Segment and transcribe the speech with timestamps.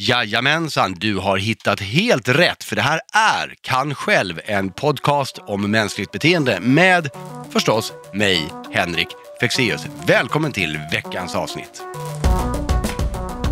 [0.00, 5.70] Jajamensan, du har hittat helt rätt för det här är Kan själv, en podcast om
[5.70, 7.08] mänskligt beteende med
[7.52, 9.08] förstås mig, Henrik
[9.40, 9.86] Fexeus.
[10.06, 11.82] Välkommen till veckans avsnitt.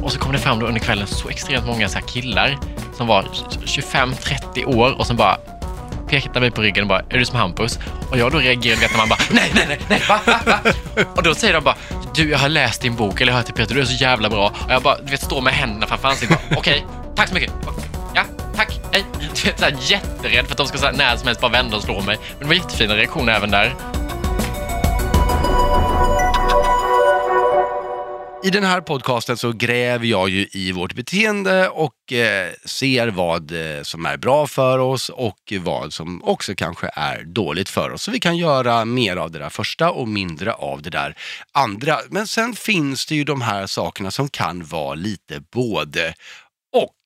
[0.03, 2.59] Och så kom det fram då under kvällen så extremt många så här killar
[2.97, 5.39] som var 25-30 år och som bara
[6.09, 7.79] pekade mig på ryggen och bara, är du som Hampus?
[8.11, 10.59] Och jag då reagerade vet när man bara, nej, nej, nej, nej, va, va, va?
[11.17, 11.77] Och då säger de bara,
[12.17, 13.95] du, jag har läst din bok, eller jag har hört till Peter, du är så
[14.05, 14.46] jävla bra.
[14.46, 16.82] Och jag bara, du vet, står med händerna framför ansiktet, okej, okay,
[17.17, 17.53] tack så mycket.
[18.14, 18.23] Ja,
[18.57, 19.04] tack, hej.
[19.21, 21.53] Du vet, så här, jätterädd för att de ska så här, när som helst bara
[21.53, 22.17] vända och slå mig.
[22.31, 23.75] Men det var jättefina reaktioner även där.
[28.45, 33.53] I den här podcasten så gräver jag ju i vårt beteende och eh, ser vad
[33.53, 38.03] eh, som är bra för oss och vad som också kanske är dåligt för oss.
[38.03, 41.17] Så vi kan göra mer av det där första och mindre av det där
[41.53, 41.98] andra.
[42.11, 46.14] Men sen finns det ju de här sakerna som kan vara lite både
[46.73, 47.03] och.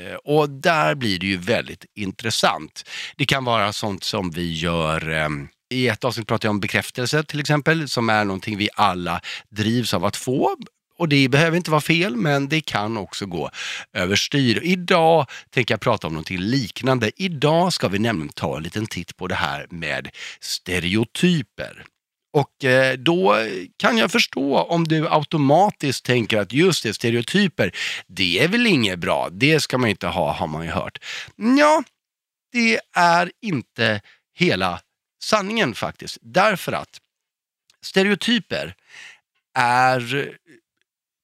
[0.00, 2.88] Eh, och där blir det ju väldigt intressant.
[3.16, 7.24] Det kan vara sånt som vi gör ehm, i ett avsnitt pratade jag om bekräftelse
[7.24, 10.56] till exempel, som är någonting vi alla drivs av att få.
[10.98, 13.50] Och det behöver inte vara fel, men det kan också gå
[13.92, 14.60] överstyr.
[14.62, 17.10] Idag tänker jag prata om någonting liknande.
[17.16, 20.08] Idag ska vi nämligen ta en liten titt på det här med
[20.40, 21.84] stereotyper.
[22.32, 23.36] Och eh, då
[23.76, 27.72] kan jag förstå om du automatiskt tänker att just det, stereotyper,
[28.06, 30.98] det är väl inget bra, det ska man inte ha, har man ju hört.
[31.36, 31.82] Ja,
[32.52, 34.00] det är inte
[34.34, 34.80] hela
[35.22, 36.18] sanningen faktiskt.
[36.20, 37.00] Därför att
[37.82, 38.74] stereotyper
[39.54, 40.30] är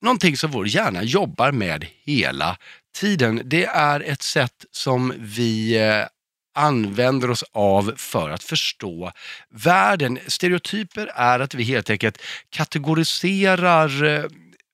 [0.03, 2.57] någonting som vår hjärna jobbar med hela
[2.95, 3.43] tiden.
[3.45, 6.07] Det är ett sätt som vi eh,
[6.55, 9.13] använder oss av för att förstå
[9.51, 10.19] världen.
[10.27, 14.25] Stereotyper är att vi helt enkelt kategoriserar eh,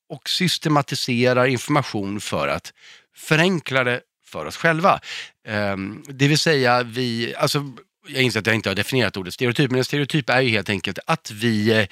[0.09, 2.73] och systematiserar information för att
[3.15, 5.01] förenkla det för oss själva.
[5.47, 7.73] Ehm, det vill säga, vi, alltså
[8.09, 10.71] jag inser att jag inte har definierat ordet stereotyp, men en stereotyp är ju helt
[10.71, 11.87] enkelt att vi eh,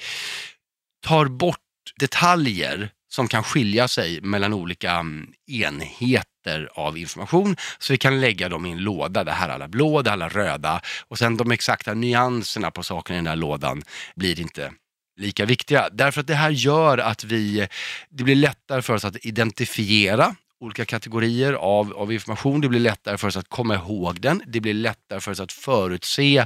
[1.05, 1.59] tar bort
[1.99, 7.55] detaljer som kan skilja sig mellan olika mm, enheter av information.
[7.79, 10.17] Så vi kan lägga dem i en låda, det här är alla blå, det här
[10.17, 13.83] är alla röda och sen de exakta nyanserna på sakerna i den här lådan
[14.15, 14.71] blir inte
[15.19, 15.89] lika viktiga.
[15.91, 17.67] Därför att det här gör att vi,
[18.09, 22.61] det blir lättare för oss att identifiera olika kategorier av, av information.
[22.61, 24.41] Det blir lättare för oss att komma ihåg den.
[24.47, 26.37] Det blir lättare för oss att förutse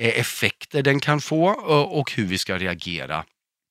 [0.00, 3.24] eh, effekter den kan få och, och hur vi ska reagera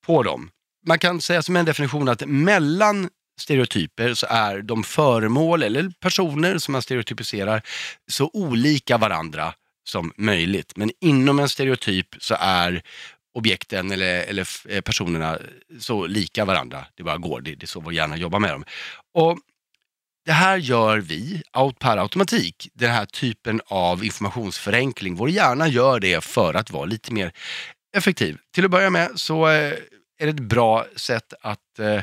[0.05, 0.49] på dem.
[0.85, 6.57] Man kan säga som en definition att mellan stereotyper så är de föremål eller personer
[6.57, 7.61] som man stereotypiserar
[8.11, 10.73] så olika varandra som möjligt.
[10.75, 12.81] Men inom en stereotyp så är
[13.33, 15.37] objekten eller, eller eh, personerna
[15.79, 17.41] så lika varandra det bara går.
[17.41, 18.65] Det, det är så vår hjärna jobbar med dem.
[19.13, 19.39] Och
[20.25, 21.43] det här gör vi
[21.79, 25.15] per automatik, den här typen av informationsförenkling.
[25.15, 27.31] Vår hjärna gör det för att vara lite mer
[27.97, 28.37] effektiv.
[28.53, 29.73] Till att börja med så eh,
[30.19, 32.01] är det ett bra sätt att, eh,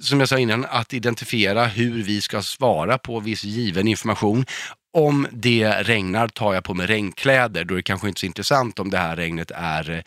[0.00, 4.46] som jag sa innan, att identifiera hur vi ska svara på viss given information.
[4.92, 8.78] Om det regnar tar jag på mig regnkläder, då är det kanske inte så intressant
[8.78, 10.00] om det här regnet är eh,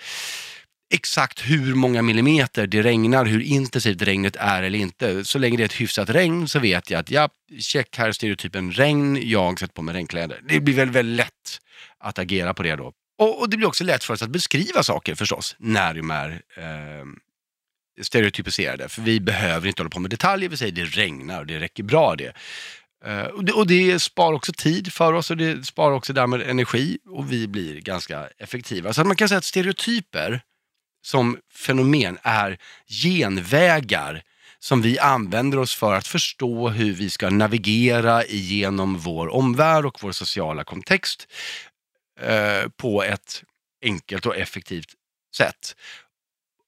[0.90, 5.26] exakt hur många millimeter det regnar, hur intensivt regnet är eller inte.
[5.26, 7.30] Så länge det är ett hyfsat regn så vet jag att ja,
[7.60, 10.40] check här är stereotypen regn, jag sätter på mig regnkläder.
[10.50, 11.62] Det blir väl väldigt lätt
[12.00, 12.94] att agera på det då.
[13.18, 16.42] Och, och, det blir också lätt för oss att beskriva saker förstås, när de är
[16.58, 17.06] eh,
[18.02, 18.90] stereotypiserade.
[18.90, 21.84] För vi behöver inte hålla på med detaljer, vi säger det regnar och det räcker
[21.84, 22.34] bra det.
[23.06, 23.52] Eh, och det.
[23.52, 27.48] Och det sparar också tid för oss och det sparar också därmed energi och vi
[27.48, 28.94] blir ganska effektiva.
[28.94, 30.42] Så att man kan säga att stereotyper
[31.02, 34.24] som fenomen är genvägar
[34.60, 40.04] som vi använder oss för att förstå hur vi ska navigera igenom vår omvärld och
[40.04, 41.28] vår sociala kontext
[42.20, 43.44] eh, på ett
[43.84, 44.94] enkelt och effektivt
[45.36, 45.76] sätt.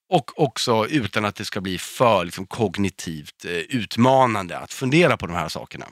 [0.10, 5.28] Och också utan att det ska bli för liksom, kognitivt eh, utmanande att fundera på
[5.28, 5.86] de här sakerna.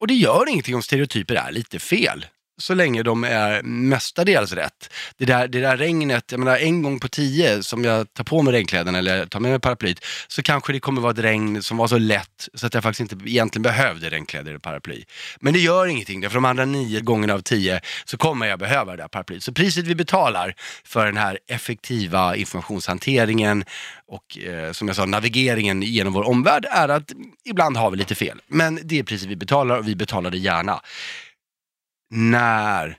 [0.00, 2.26] Och det gör ingenting om stereotyper är lite fel
[2.60, 4.92] så länge de är mestadels rätt.
[5.16, 8.42] Det där, det där regnet, jag menar en gång på tio som jag tar på
[8.42, 11.76] mig regnkläderna eller tar med mig paraplyt, så kanske det kommer vara ett regn som
[11.76, 15.04] var så lätt så att jag faktiskt inte egentligen behövde regnkläder eller paraply.
[15.40, 18.96] Men det gör ingenting, för de andra nio gångerna av tio så kommer jag behöva
[18.96, 19.42] det där paraplyet.
[19.42, 20.54] Så priset vi betalar
[20.84, 23.64] för den här effektiva informationshanteringen
[24.08, 27.12] och eh, som jag sa, navigeringen genom vår omvärld är att
[27.44, 28.40] ibland har vi lite fel.
[28.46, 30.80] Men det är priset vi betalar och vi betalar det gärna
[32.10, 32.98] när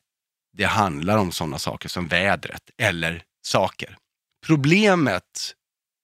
[0.54, 3.98] det handlar om sådana saker som vädret eller saker.
[4.46, 5.56] Problemet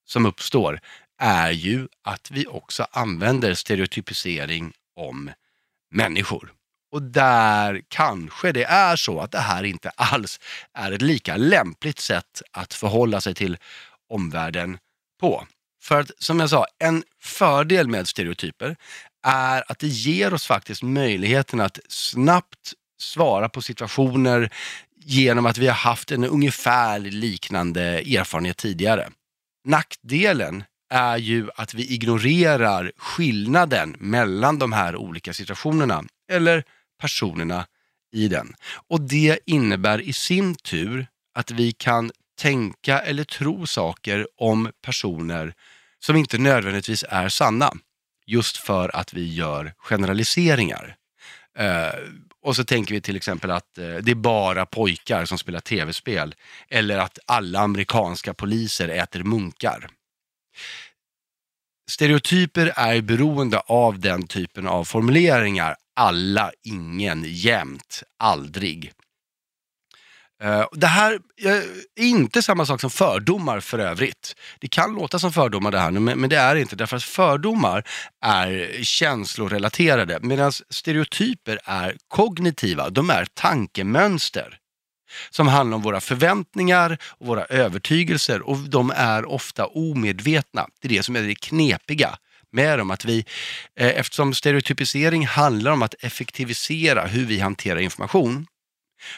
[0.06, 0.80] som uppstår
[1.22, 5.32] är ju att vi också använder stereotypisering om
[5.92, 6.54] människor.
[6.92, 10.40] Och där kanske det är så att det här inte alls
[10.74, 13.58] är ett lika lämpligt sätt att förhålla sig till
[14.10, 14.78] omvärlden
[15.20, 15.48] på.
[15.84, 18.76] För att som jag sa, en fördel med stereotyper
[19.24, 24.54] är att det ger oss faktiskt möjligheten att snabbt svara på situationer
[25.04, 29.10] genom att vi har haft en ungefär liknande erfarenhet tidigare.
[29.66, 36.64] Nackdelen är ju att vi ignorerar skillnaden mellan de här olika situationerna eller
[37.02, 37.66] personerna
[38.12, 38.54] i den.
[38.88, 45.54] Och det innebär i sin tur att vi kan tänka eller tro saker om personer
[46.00, 47.74] som inte nödvändigtvis är sanna.
[48.26, 50.97] Just för att vi gör generaliseringar.
[51.58, 51.94] Eh,
[52.42, 56.36] och så tänker vi till exempel att eh, det är bara pojkar som spelar tv-spel.
[56.70, 59.88] Eller att alla amerikanska poliser äter munkar.
[61.92, 65.76] Stereotyper är beroende av den typen av formuleringar.
[65.96, 68.92] Alla, ingen, jämt, aldrig.
[70.44, 71.64] Eh, det här är
[71.96, 74.36] inte samma sak som fördomar för övrigt.
[74.60, 76.76] Det kan låta som fördomar det här, men, men det är inte.
[76.76, 77.84] Därför att fördomar
[78.26, 82.90] är känslorelaterade medan stereotyper är kognitiva.
[82.90, 84.58] De är tankemönster
[85.30, 90.68] som handlar om våra förväntningar och våra övertygelser och de är ofta omedvetna.
[90.82, 92.18] Det är det som är det knepiga
[92.52, 92.92] med dem.
[92.92, 93.26] Att vi,
[93.80, 98.48] eh, eftersom stereotypisering handlar om att effektivisera hur vi hanterar information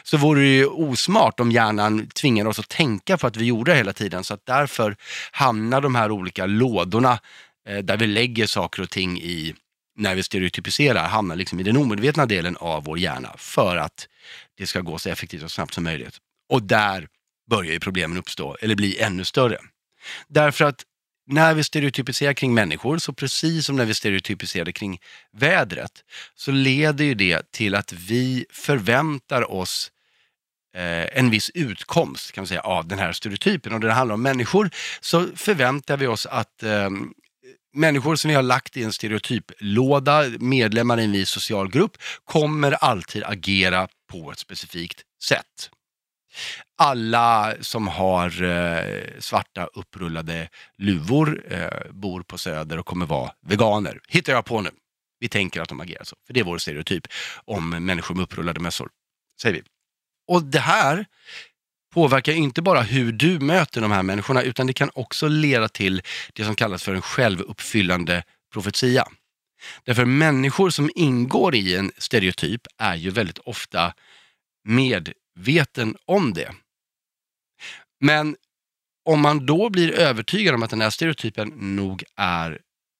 [0.02, 3.72] så vore det ju osmart om hjärnan tvingade oss att tänka på att vi gjorde
[3.72, 4.24] det hela tiden.
[4.24, 4.96] Så att därför
[5.32, 7.18] hamnar de här olika lådorna
[7.68, 9.54] eh, där vi lägger saker och ting i
[9.96, 14.08] när vi stereotypiserar hamnar liksom i den omedvetna delen av vår hjärna för att
[14.58, 16.16] det ska gå så effektivt och snabbt som möjligt.
[16.48, 17.08] Och där
[17.50, 19.58] börjar ju problemen uppstå, eller bli ännu större.
[20.28, 20.84] Därför att
[21.30, 25.00] när vi stereotypiserar kring människor, så precis som när vi stereotypiserade kring
[25.32, 26.04] vädret,
[26.34, 29.92] så leder ju det till att vi förväntar oss
[30.76, 33.72] eh, en viss utkomst kan man säga, av den här stereotypen.
[33.72, 36.90] Och när det handlar om människor så förväntar vi oss att eh,
[37.74, 42.72] människor som vi har lagt i en stereotyplåda, medlemmar i en viss social grupp, kommer
[42.72, 45.70] alltid agera på ett specifikt sätt.
[46.78, 50.48] Alla som har eh, svarta upprullade
[50.78, 54.00] luvor eh, bor på Söder och kommer vara veganer.
[54.08, 54.70] Hittar jag på nu.
[55.20, 57.06] Vi tänker att de agerar så, för det är vår stereotyp
[57.44, 58.88] om människor med upprullade mössor.
[59.42, 59.62] Säger vi.
[60.28, 61.06] Och det här
[61.94, 66.02] påverkar inte bara hur du möter de här människorna utan det kan också leda till
[66.32, 68.22] det som kallas för en självuppfyllande
[68.52, 69.04] profetia.
[69.84, 73.94] Därför människor som ingår i en stereotyp är ju väldigt ofta
[74.64, 76.52] med medveten om det.
[78.00, 78.36] Men
[79.04, 82.58] om man då blir övertygad om att den här stereotypen nog är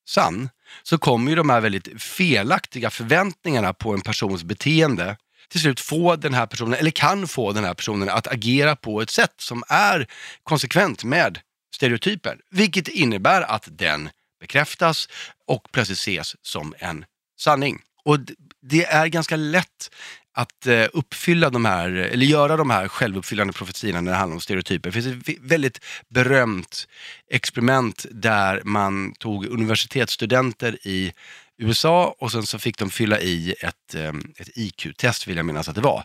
[0.09, 0.49] sann,
[0.83, 5.17] så kommer ju de här väldigt felaktiga förväntningarna på en persons beteende
[5.49, 9.03] till slut få den här personen, eller kan få den här personen att agera på
[9.03, 10.07] ett sätt som är
[10.43, 11.39] konsekvent med
[11.75, 12.39] stereotypen.
[12.51, 14.11] Vilket innebär att den
[14.41, 15.09] bekräftas
[15.47, 17.05] och plötsligt ses som en
[17.39, 17.83] sanning.
[18.05, 18.19] Och
[18.63, 19.91] det är ganska lätt
[20.35, 24.41] att eh, uppfylla de här, eller göra de här självuppfyllande profetiorna när det handlar om
[24.41, 24.91] stereotyper.
[24.91, 26.89] Det finns ett väldigt berömt
[27.31, 31.13] experiment där man tog universitetsstudenter i
[31.59, 35.69] USA och sen så fick de fylla i ett, eh, ett IQ-test vill jag minnas
[35.69, 36.05] att det var.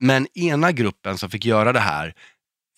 [0.00, 2.14] Men ena gruppen som fick göra det här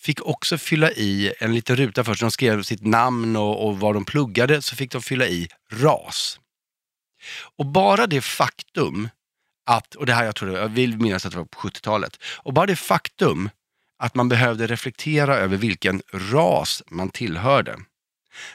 [0.00, 2.20] fick också fylla i en liten ruta först.
[2.20, 6.40] De skrev sitt namn och, och vad de pluggade, så fick de fylla i ras.
[7.56, 9.08] Och bara det faktum
[9.68, 12.52] att, och det här jag tror, jag vill minnas att det var på 70-talet, och
[12.52, 13.50] bara det faktum
[13.98, 17.76] att man behövde reflektera över vilken ras man tillhörde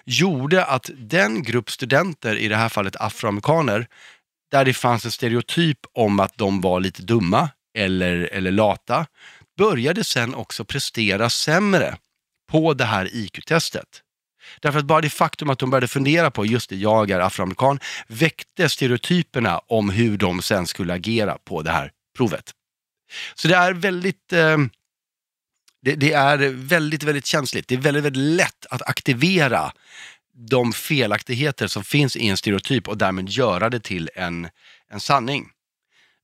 [0.05, 3.87] gjorde att den grupp studenter, i det här fallet afroamerikaner,
[4.51, 9.05] där det fanns en stereotyp om att de var lite dumma eller, eller lata,
[9.57, 11.97] började sen också prestera sämre
[12.51, 14.02] på det här IQ-testet.
[14.59, 17.79] Därför att bara det faktum att de började fundera på, just det, jag är afroamerikan,
[18.07, 22.51] väckte stereotyperna om hur de sen skulle agera på det här provet.
[23.35, 24.57] Så det är väldigt eh,
[25.81, 27.67] det, det, är väldigt, väldigt känsligt.
[27.67, 29.71] Det är väldigt, väldigt lätt att aktivera
[30.35, 34.49] de felaktigheter som finns i en stereotyp och därmed göra det till en,
[34.89, 35.49] en sanning.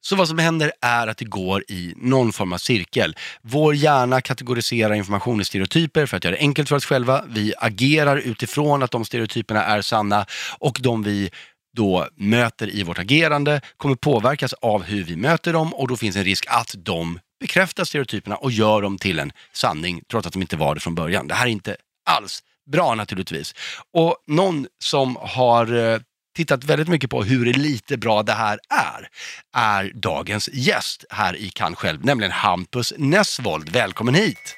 [0.01, 3.15] Så vad som händer är att det går i någon form av cirkel.
[3.41, 7.23] Vår hjärna kategoriserar information i stereotyper för att göra det enkelt för oss själva.
[7.27, 10.25] Vi agerar utifrån att de stereotyperna är sanna
[10.59, 11.29] och de vi
[11.75, 16.15] då möter i vårt agerande kommer påverkas av hur vi möter dem och då finns
[16.15, 20.41] en risk att de bekräftar stereotyperna och gör dem till en sanning trots att de
[20.41, 21.27] inte var det från början.
[21.27, 21.75] Det här är inte
[22.05, 23.55] alls bra naturligtvis.
[23.93, 25.99] Och någon som har eh,
[26.39, 29.07] tittat väldigt mycket på hur lite bra det här är,
[29.55, 33.69] är dagens gäst här i Kan själv, nämligen Hampus Nessvold.
[33.69, 34.55] Välkommen hit!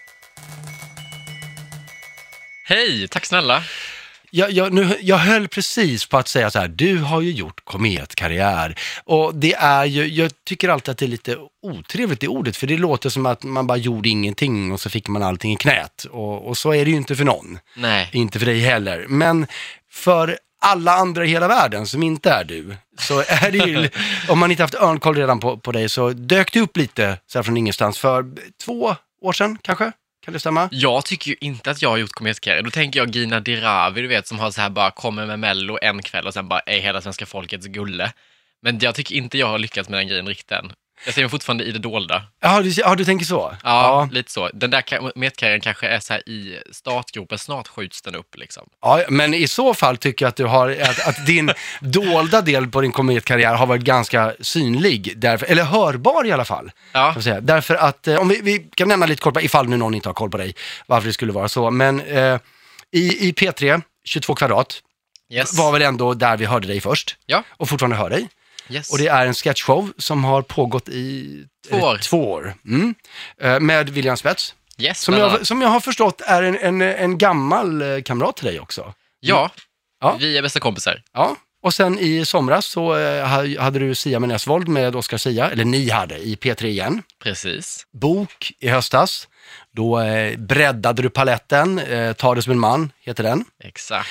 [2.67, 3.63] Hej, tack snälla.
[4.31, 7.65] Jag, jag, nu, jag höll precis på att säga så här, du har ju gjort
[7.65, 8.75] kometkarriär.
[9.03, 12.67] Och det är ju, jag tycker alltid att det är lite otrevligt i ordet, för
[12.67, 16.03] det låter som att man bara gjorde ingenting och så fick man allting i knät.
[16.03, 17.59] Och, och så är det ju inte för någon.
[17.75, 18.09] Nej.
[18.13, 19.05] Inte för dig heller.
[19.07, 19.47] Men
[19.91, 23.89] för alla andra i hela världen som inte är du, så är det ju,
[24.29, 27.37] om man inte haft örnkoll redan på, på dig, så dök det upp lite så
[27.37, 28.25] här från ingenstans för
[28.65, 29.91] två år sedan kanske?
[30.25, 30.69] Kan det stämma?
[30.71, 32.61] Jag tycker ju inte att jag har gjort kometkarriär.
[32.61, 35.77] Då tänker jag Gina Dirawi, du vet, som har så här bara kommer med Mello
[35.81, 38.13] en kväll och sen bara är hela svenska folkets gulle.
[38.61, 40.73] Men jag tycker inte jag har lyckats med den grejen riktigt än.
[41.05, 42.23] Jag ser mig fortfarande i det dolda.
[42.39, 43.55] Ja, du, ja, du tänker så?
[43.63, 44.49] Ja, lite så.
[44.53, 48.69] Den där kometkarriären kanske är så här i startgropen, snart skjuts den upp liksom.
[48.81, 52.67] Ja, men i så fall tycker jag att, du har, att, att din dolda del
[52.67, 56.71] på din kometkarriär har varit ganska synlig, därför, eller hörbar i alla fall.
[56.91, 57.41] Ja, säga.
[57.41, 60.13] Därför att, eh, om vi, vi kan nämna lite kort, ifall nu någon inte har
[60.13, 60.55] koll på dig,
[60.87, 61.71] varför det skulle vara så.
[61.71, 62.39] Men eh,
[62.91, 64.81] i, i P3, 22 kvadrat,
[65.29, 65.57] yes.
[65.57, 67.17] var väl ändå där vi hörde dig först.
[67.25, 67.43] Ja.
[67.49, 68.27] Och fortfarande hör dig.
[68.71, 68.91] Yes.
[68.91, 71.93] Och det är en sketchshow som har pågått i Två år.
[71.95, 72.53] eh, två år.
[72.65, 72.95] Mm.
[73.41, 74.55] Eh, med William Spets.
[74.77, 78.45] yes, Som jag, som jag har förstått är en, en, en gammal eh, kamrat till
[78.45, 78.93] dig också.
[79.19, 79.49] Ja,
[80.01, 80.17] Ja.
[80.19, 81.01] vi är bästa kompisar.
[81.13, 82.93] Ja, och sen i somras så
[83.25, 87.03] ha- hade du Sia med Näsvold med Oscar Sia, eller ni hade, i P3 igen.
[87.23, 87.85] Precis.
[88.01, 89.27] Bok i höstas.
[89.75, 89.99] Då
[90.37, 91.81] breddade du paletten,
[92.17, 93.45] Ta det som en man, heter den.
[93.63, 94.09] Exakt.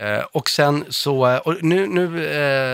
[0.00, 2.26] Eh, och sen så, eh, och nu, nu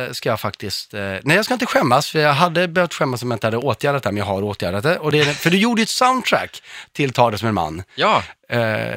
[0.07, 3.23] eh, ska jag faktiskt, eh, nej jag ska inte skämmas, för jag hade behövt skämmas
[3.23, 4.99] om jag inte hade åtgärdat det, men jag har åtgärdat det.
[4.99, 6.63] Och det är, för du gjorde ett soundtrack
[6.93, 8.23] till Ta det som en man, Ja,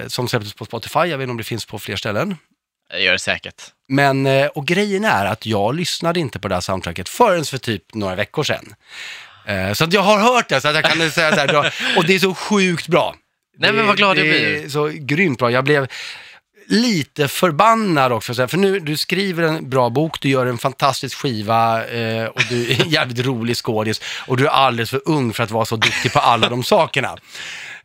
[0.08, 2.38] som släpptes på Spotify, jag vet inte om det finns på fler ställen.
[2.92, 3.62] det gör det säkert.
[3.90, 7.94] Men, och grejen är att jag lyssnade inte på det här soundtracket förrän för typ
[7.94, 8.76] några veckor sedan.
[9.76, 12.16] Så att jag har hört det, så att jag kan säga så här, och det
[12.16, 13.16] är så sjukt bra.
[13.58, 14.66] Nej, Det- men vad glad jag Det blir.
[14.66, 15.52] är så grymt bra.
[15.52, 15.88] Jag blev
[16.68, 21.86] lite förbannad också, för nu, du skriver en bra bok, du gör en fantastisk skiva
[21.86, 25.44] eh, och du är en jävligt rolig skådis och du är alldeles för ung för
[25.44, 27.18] att vara så duktig på alla de sakerna.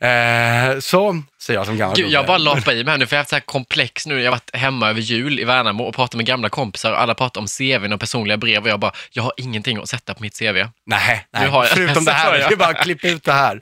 [0.02, 3.16] Eh, så säger jag som gammal Gud, jag bara lapar i mig här nu, för
[3.16, 4.18] jag har haft så här komplex nu.
[4.18, 7.14] Jag har varit hemma över jul i Värnamo och pratat med gamla kompisar och alla
[7.14, 10.22] pratar om CVn och personliga brev och jag bara, jag har ingenting att sätta på
[10.22, 10.66] mitt CV.
[10.86, 11.50] Nej, nej.
[11.66, 12.38] Förutom det här.
[12.38, 13.60] Det är bara att klippa ut det här.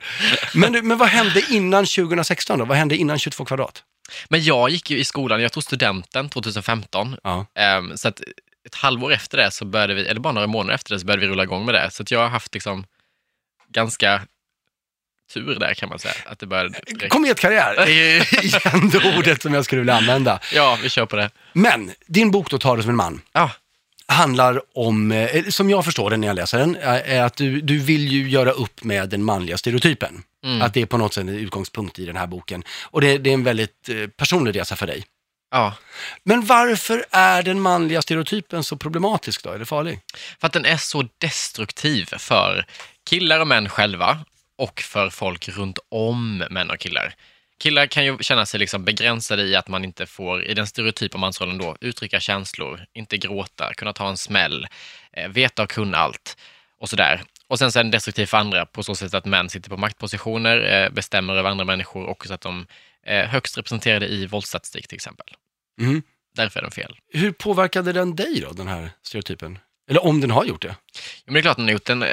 [0.53, 2.65] Men, men vad hände innan 2016 då?
[2.65, 3.83] Vad hände innan 22 kvadrat?
[4.29, 7.45] Men jag gick ju i skolan, jag tog studenten 2015, Ja.
[7.55, 8.21] Ehm, så att
[8.65, 11.21] ett halvår efter det så började vi, eller bara några månader efter det så började
[11.21, 11.91] vi rulla igång med det.
[11.91, 12.85] Så att jag har haft liksom
[13.69, 14.21] ganska
[15.33, 16.13] tur där kan man säga.
[16.25, 17.13] Att det började direkt.
[17.13, 20.39] Kometkarriär är det ordet som jag skulle vilja använda.
[20.53, 21.29] Ja, vi kör på det.
[21.53, 23.51] Men din bok då, Ta det som en man, Ja,
[24.05, 27.61] handlar om, eh, som jag förstår den när jag läser den, är är att du,
[27.61, 30.23] du vill ju göra upp med den manliga stereotypen.
[30.45, 30.61] Mm.
[30.61, 32.63] Att det är på något sätt en utgångspunkt i den här boken.
[32.83, 35.03] Och det, det är en väldigt eh, personlig resa för dig.
[35.51, 35.73] ja.
[36.23, 39.57] Men varför är den manliga stereotypen så problematisk då?
[39.57, 39.99] Det farlig?
[40.39, 42.65] För att den är så destruktiv för
[43.09, 44.19] killar och män själva
[44.55, 47.15] och för folk runt om män och killar.
[47.59, 51.17] Killar kan ju känna sig liksom begränsade i att man inte får, i den stereotypa
[51.17, 54.67] mansrollen då, uttrycka känslor, inte gråta, kunna ta en smäll,
[55.13, 56.37] eh, veta och kunna allt
[56.79, 57.21] och sådär.
[57.51, 59.77] Och sen så är den destruktiv för andra på så sätt att män sitter på
[59.77, 62.67] maktpositioner, eh, bestämmer över andra människor och så att de
[63.03, 65.25] är högst representerade i våldsstatistik till exempel.
[65.81, 66.03] Mhm.
[66.35, 66.97] Därför är den fel.
[67.13, 69.59] Hur påverkade den dig då, den här stereotypen?
[69.89, 70.75] Eller om den har gjort det?
[70.95, 72.03] Ja, men det är klart den har gjort den.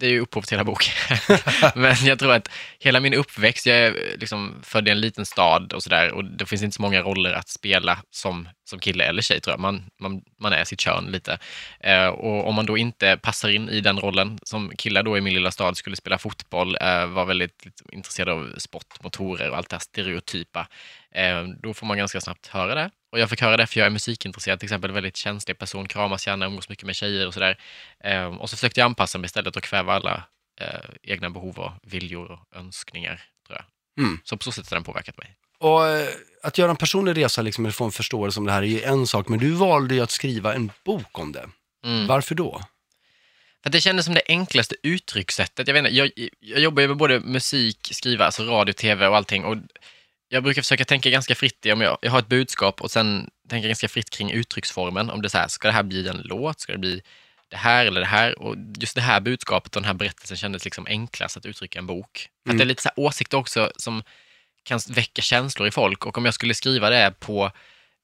[0.00, 0.94] Det är ju upphov till hela boken.
[1.74, 5.26] men jag tror att hela min uppväxt, jag är eh, liksom född i en liten
[5.26, 9.04] stad och sådär och det finns inte så många roller att spela som, som kille
[9.04, 9.60] eller tjej tror jag.
[9.60, 11.38] Man, man, man är sitt kön lite.
[11.80, 15.20] Eh, och om man då inte passar in i den rollen, som killar då i
[15.20, 19.56] min lilla stad skulle spela fotboll, eh, var väldigt liksom, intresserad av sport, motorer och
[19.56, 20.66] allt det här stereotypa,
[21.14, 22.90] eh, då får man ganska snabbt höra det.
[23.12, 26.26] Och jag fick höra det för jag är musikintresserad, till exempel väldigt känslig person, kramas
[26.26, 27.58] gärna, umgås mycket med tjejer och sådär.
[28.04, 30.24] Eh, och så försökte jag anpassa mig istället och kväva alla
[30.60, 34.04] eh, egna behov och viljor och önskningar, tror jag.
[34.04, 34.20] Mm.
[34.24, 35.36] Så på så sätt har den påverkat mig.
[35.58, 36.08] Och eh,
[36.42, 38.82] att göra en personlig resa, liksom, eller få en förståelse om det här, är ju
[38.82, 41.48] en sak, men du valde ju att skriva en bok om det.
[41.84, 42.06] Mm.
[42.06, 42.60] Varför då?
[43.62, 45.68] För att det kändes som det enklaste uttryckssättet.
[45.68, 49.16] Jag, vet inte, jag, jag jobbar ju med både musik, skriva, alltså radio, tv och
[49.16, 49.44] allting.
[49.44, 49.56] Och
[50.28, 53.68] jag brukar försöka tänka ganska fritt om jag, jag har ett budskap och sen tänka
[53.68, 55.10] ganska fritt kring uttrycksformen.
[55.10, 56.60] Om det så här, ska det här bli en låt?
[56.60, 57.02] Ska det bli
[57.50, 58.38] det här eller det här?
[58.38, 61.86] Och just det här budskapet och den här berättelsen kändes liksom enklast att uttrycka en
[61.86, 62.28] bok.
[62.46, 64.02] För att det är lite så här åsikter också som
[64.62, 67.44] kan väcka känslor i folk och om jag skulle skriva det på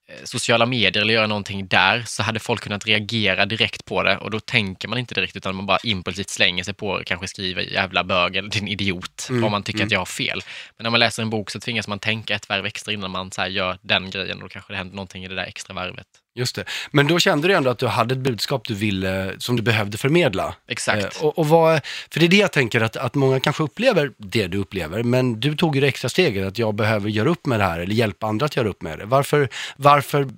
[0.08, 4.16] eh, sociala medier eller göra någonting där så hade folk kunnat reagera direkt på det
[4.16, 7.28] och då tänker man inte direkt utan man bara impulsivt slänger sig på och kanske
[7.28, 9.86] skriver jävla bög eller din idiot Mm, om man tycker mm.
[9.86, 10.40] att jag har fel.
[10.76, 13.30] Men när man läser en bok så tvingas man tänka ett varv extra innan man
[13.30, 16.06] så gör den grejen och då kanske det händer någonting i det där extra varvet.
[16.36, 16.64] Just det.
[16.90, 19.98] Men då kände du ändå att du hade ett budskap du ville, som du behövde
[19.98, 20.54] förmedla.
[20.68, 21.16] Exakt.
[21.16, 24.12] Eh, och, och vad, för det är det jag tänker, att, att många kanske upplever
[24.18, 27.46] det du upplever, men du tog ju det extra steget att jag behöver göra upp
[27.46, 29.04] med det här, eller hjälpa andra att göra upp med det.
[29.04, 30.28] Varför, varför,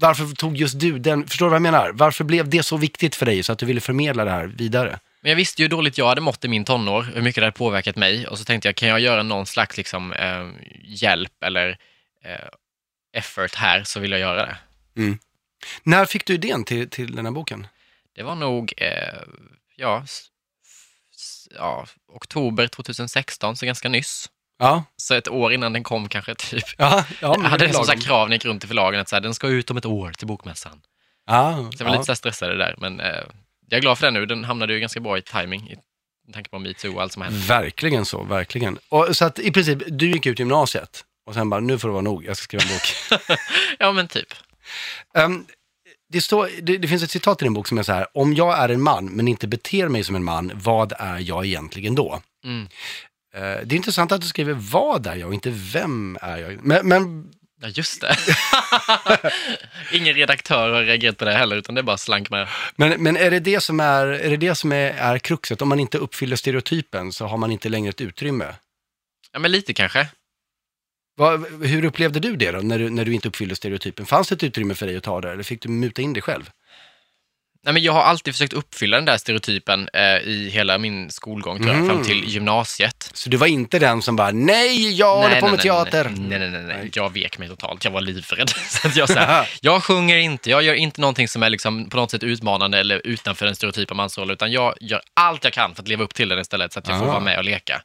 [0.00, 1.90] varför tog just du den, förstår du vad jag menar?
[1.92, 4.98] Varför blev det så viktigt för dig så att du ville förmedla det här vidare?
[5.20, 7.46] Men jag visste ju hur dåligt jag hade mått i min tonår, hur mycket det
[7.46, 8.26] hade påverkat mig.
[8.26, 10.48] Och så tänkte jag, kan jag göra någon slags liksom, eh,
[10.84, 11.68] hjälp eller
[12.24, 12.48] eh,
[13.16, 14.56] effort här så vill jag göra det.
[15.82, 17.66] När fick du idén till, till den här boken?
[18.16, 19.22] Det var nog, eh,
[19.76, 20.04] ja,
[21.54, 24.30] ja, oktober 2016, så ganska nyss.
[24.58, 26.64] Ja, Så ett år innan den kom kanske, typ.
[26.78, 27.86] ja, ja jag hade som lagom.
[27.86, 30.12] sagt jag gick runt i förlagen att så här, den ska ut om ett år
[30.12, 30.80] till bokmässan.
[31.26, 32.00] Ja, Så jag var ja.
[32.00, 33.06] lite stressad där, men eh,
[33.68, 34.26] jag är glad för den nu.
[34.26, 35.70] Den hamnade ju ganska bra i timing,
[36.28, 37.38] i tanke på metoo och allt som hände.
[37.38, 38.78] Verkligen så, verkligen.
[38.88, 41.92] Och, så att i princip, du gick ut gymnasiet och sen bara, nu får det
[41.92, 43.18] vara nog, jag ska skriva en bok.
[43.78, 44.34] Ja, men typ.
[45.14, 45.46] Ehm,
[46.08, 48.34] det, står, det, det finns ett citat i din bok som är så här, om
[48.34, 51.94] jag är en man men inte beter mig som en man, vad är jag egentligen
[51.94, 52.20] då?
[52.44, 52.68] Mm.
[53.34, 56.64] Eh, det är intressant att du skriver vad är jag och inte vem är jag.
[56.64, 58.16] Men, men Ja, just det.
[59.92, 62.48] Ingen redaktör har reagerat på det heller, utan det är bara slank med.
[62.76, 65.62] Men, men är det det som, är, är, det det som är, är kruxet?
[65.62, 68.54] Om man inte uppfyller stereotypen så har man inte längre ett utrymme.
[69.32, 70.08] Ja, men lite kanske.
[71.16, 74.06] Vad, hur upplevde du det då, när du, när du inte uppfyllde stereotypen?
[74.06, 76.22] Fanns det ett utrymme för dig att ta det, eller fick du muta in dig
[76.22, 76.50] själv?
[77.64, 81.56] Nej, men jag har alltid försökt uppfylla den där stereotypen eh, i hela min skolgång,
[81.58, 81.88] tror jag, Mm.
[81.88, 83.10] fram till gymnasiet.
[83.14, 86.04] Så du var inte den som bara, nej, jag håller på med teater.
[86.16, 86.90] Nej, nej, nej, nej.
[86.94, 87.84] Jag vek mig totalt.
[87.84, 88.48] Jag var livrädd.
[88.68, 91.96] Så jag, så här, jag sjunger inte, jag gör inte någonting som är liksom på
[91.96, 95.82] något sätt utmanande eller utanför den stereotypa mansrollen, utan jag gör allt jag kan för
[95.82, 97.10] att leva upp till den istället, så att jag får Ah.
[97.10, 97.82] vara med och leka.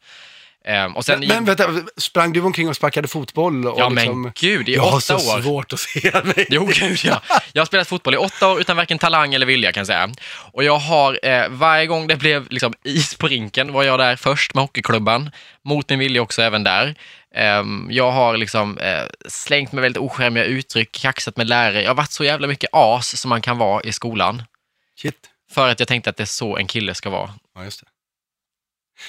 [0.66, 3.68] Ehm, och sen Men, men vänta, sprang du omkring och sparkade fotboll?
[3.68, 5.42] Och Ja, liksom, men gud, i jag har åtta så år.
[5.42, 6.48] svårt att se mig.
[6.50, 7.22] Jo, gud ja.
[7.54, 10.10] Jag har spelat fotboll i åtta år utan varken talang eller vilja kan jag säga.
[10.54, 14.16] Och jag har, eh, varje gång det blev liksom is på rinken var jag där
[14.16, 15.32] först med hockeyklubban.
[15.66, 16.96] Mot min vilja också även där.
[17.36, 21.82] Ehm, jag har liksom eh, slängt med väldigt oskärmiga uttryck, kaxat med lärare.
[21.82, 24.44] Jag har varit så jävla mycket as som man kan vara i skolan.
[25.02, 25.16] Shit.
[25.54, 27.30] För att jag tänkte att det är så en kille ska vara.
[27.56, 27.88] Ja, just det.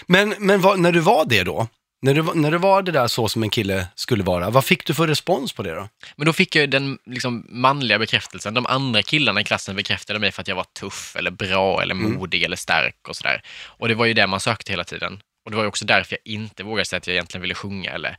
[0.07, 1.69] Men, men vad, när du var det då?
[2.05, 4.87] När du, när du var det där så som en kille skulle vara, vad fick
[4.87, 5.89] du för respons på det då?
[6.17, 8.55] Men då fick jag den liksom, manliga bekräftelsen.
[8.55, 11.95] De andra killarna i klassen bekräftade mig för att jag var tuff eller bra eller
[11.95, 12.13] Mm.
[12.13, 13.43] modig eller stark och sådär.
[13.65, 15.21] Och det var ju det man sökte hela tiden.
[15.45, 17.91] Och det var ju också därför jag inte vågade säga att jag egentligen ville sjunga
[17.91, 18.17] eller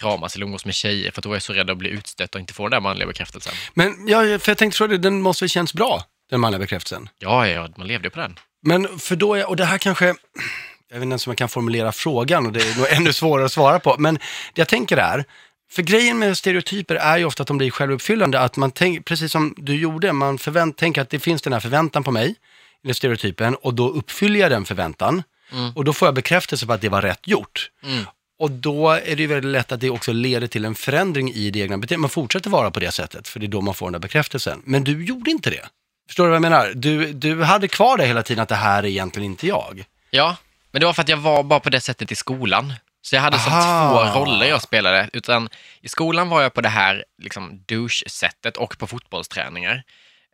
[0.00, 2.40] kramas eller umgås med tjejer, för då var jag så rädd att bli utstött och
[2.40, 3.52] inte få den där manliga bekräftelsen.
[3.74, 7.08] Men ja, för jag tänkte fråga dig, den måste väl känns bra, den manliga bekräftelsen?
[7.18, 8.38] Ja, ja, man levde ju på den.
[8.66, 10.14] Men för då, är, och det här kanske,
[10.90, 13.46] jag vet inte ens om jag kan formulera frågan och det är nog ännu svårare
[13.46, 15.24] att svara på, men det jag tänker är,
[15.72, 19.32] för grejen med stereotyper är ju ofta att de blir självuppfyllande, att man tänker, precis
[19.32, 22.34] som du gjorde, man förvänt, tänker att det finns den här förväntan på mig,
[22.84, 25.22] eller stereotypen, och då uppfyller jag den förväntan,
[25.52, 25.72] Mm.
[25.76, 27.70] och då får jag bekräftelse på att det var rätt gjort.
[27.84, 28.04] Mm.
[28.38, 31.50] Och då är det ju väldigt lätt att det också leder till en förändring i
[31.50, 32.00] det egna beteendet.
[32.00, 34.62] Man fortsätter vara på det sättet, för det är då man får den där bekräftelsen.
[34.64, 35.68] Men du gjorde inte det.
[36.06, 36.72] Förstår du vad jag menar?
[36.74, 39.84] Du, du hade kvar det hela tiden, att det här är egentligen inte jag.
[40.10, 40.36] Ja,
[40.70, 42.72] men det var för att jag var bara på det sättet i skolan.
[43.02, 44.12] Så jag hade som Aha.
[44.12, 45.10] två roller jag spelade.
[45.12, 45.48] Utan
[45.80, 49.82] i skolan var jag på det här liksom, douche-sättet och på fotbollsträningar.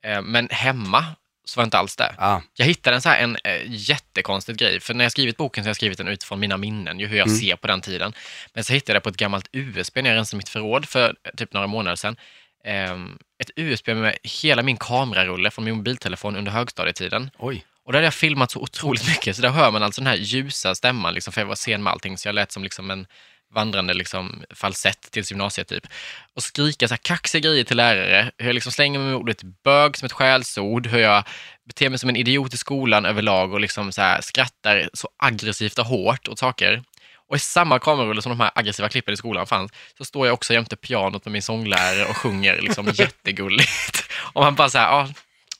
[0.02, 1.04] Eh, men hemma
[1.44, 2.14] så var jag inte alls det.
[2.18, 5.64] Ja, Jag hittade en, så här, en eh, jättekonstig grej, för när jag skrivit boken
[5.64, 7.38] så har jag skrivit den utifrån mina minnen, ju hur jag Mm.
[7.38, 8.12] ser på den tiden.
[8.54, 11.30] Men så hittade jag på ett gammalt USB när jag rensade mitt förråd för eh,
[11.36, 12.16] typ några månader sedan.
[12.64, 17.30] Ehm, ett USB med hela min kamerarulle från min mobiltelefon under högstadietiden.
[17.38, 17.64] oj.
[17.86, 20.16] Och där hade jag filmat så otroligt mycket, så där hör man alltså den här
[20.16, 23.06] ljusa stämman, liksom, för jag var sen med allting, så jag lät som liksom en
[23.54, 25.86] vandrande liksom, falsett tills gymnasiet typ.
[26.34, 29.42] Och skrika så här kaxiga grejer till lärare, hur jag liksom slänger mig med ordet
[29.42, 31.24] bög som ett skällsord, hur jag
[31.64, 35.78] beter mig som en idiot i skolan överlag och liksom så här skrattar så aggressivt
[35.78, 36.82] och hårt åt saker.
[37.28, 40.34] Och i samma kamerarulle som de här aggressiva klippen i skolan fanns, så står jag
[40.34, 44.04] också jämte pianot med min sånglärare och sjunger liksom jättegulligt.
[44.16, 45.08] Och man bara så här, ja,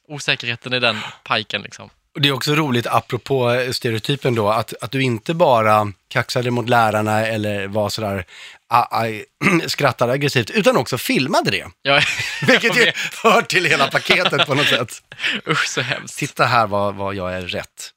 [0.09, 1.91] osäkerheten i den piken liksom.
[2.17, 6.51] Och det är också roligt, apropå eh, stereotypen då, att, att du inte bara kaxade
[6.51, 8.25] mot lärarna eller var sådär,
[8.69, 9.05] a, a,
[9.67, 11.67] skrattade aggressivt, utan också filmade det.
[11.83, 12.01] Ja,
[12.47, 15.03] Vilket ju hör till hela paketet på något sätt.
[15.49, 16.19] Usch så hemskt.
[16.19, 17.93] Titta här vad, vad jag är rätt.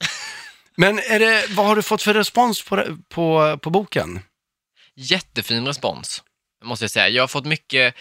[0.76, 4.20] Men är det, vad har du fått för respons på, på, på boken?
[4.96, 6.24] Jättefin respons,
[6.66, 7.10] måste jag säga.
[7.10, 7.96] Jag har fått mycket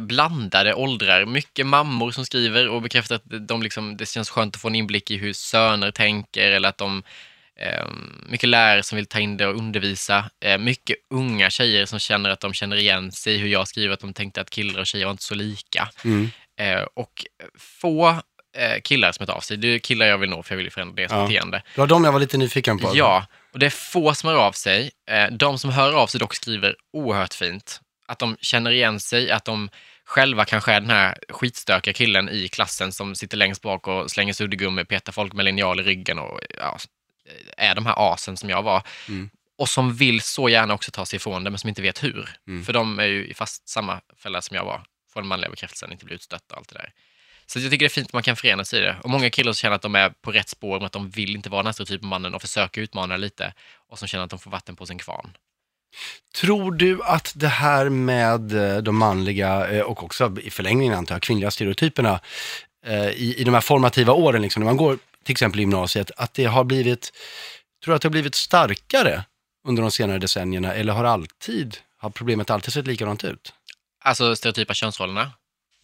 [0.00, 1.24] blandade åldrar.
[1.24, 4.74] Mycket mammor som skriver och bekräftar att de liksom, det känns skönt att få en
[4.74, 7.02] inblick i hur söner tänker eller att de
[7.60, 7.86] eh,
[8.28, 10.30] mycket lärare som vill ta in det och undervisa.
[10.44, 13.94] Eh, mycket unga tjejer som känner att de känner igen sig i hur jag skriver,
[13.94, 15.88] att de tänkte att killar och tjejer var inte så lika.
[16.04, 16.30] Mm.
[16.60, 17.24] Eh, och
[17.58, 18.08] få
[18.58, 19.56] eh, killar som hört av sig.
[19.56, 21.22] Det är killar jag vill nå för jag vill förändra deras Ja.
[21.26, 21.62] beteende.
[21.74, 22.90] Det var de jag var lite nyfiken på.
[22.94, 24.90] Ja, och det är få som hör av sig.
[25.10, 27.80] Eh, De som hör av sig dock skriver oerhört fint.
[28.06, 29.70] Att de känner igen sig, att de
[30.04, 34.32] själva kanske är den här skitstökiga killen i klassen som sitter längst bak och slänger
[34.32, 36.78] suddgummi, petar folk med linjal i ryggen och ja,
[37.56, 38.82] är de här asen som jag var.
[39.08, 39.30] Mm.
[39.58, 42.30] Och som vill så gärna också ta sig ifrån det, men som inte vet hur.
[42.48, 42.64] Mm.
[42.64, 44.82] För de är ju i fast samma fälla som jag var.
[45.12, 46.92] Få den manliga bekräftelsen, inte bli utstött och allt det där.
[47.46, 48.96] Så jag tycker det är fint att man kan förena sig i det.
[49.02, 51.36] Och många killar som känner att de är på rätt spår, men att de vill
[51.36, 53.54] inte vara den här stereotypen mannen och försöker utmana lite.
[53.88, 55.36] Och som känner att de får vatten på sin kvarn.
[56.34, 61.14] Tror du att det här med eh, de manliga eh, och också i förlängningen antar
[61.14, 62.20] jag kvinnliga stereotyperna
[62.86, 66.10] eh, i, i de här formativa åren, liksom, när man går till exempel i gymnasiet,
[66.16, 67.12] att det har blivit,
[67.84, 69.24] tror du att det har blivit starkare
[69.68, 73.52] under de senare decennierna eller har alltid, har problemet alltid sett likadant ut?
[74.04, 75.30] Alltså stereotypa könsrollerna.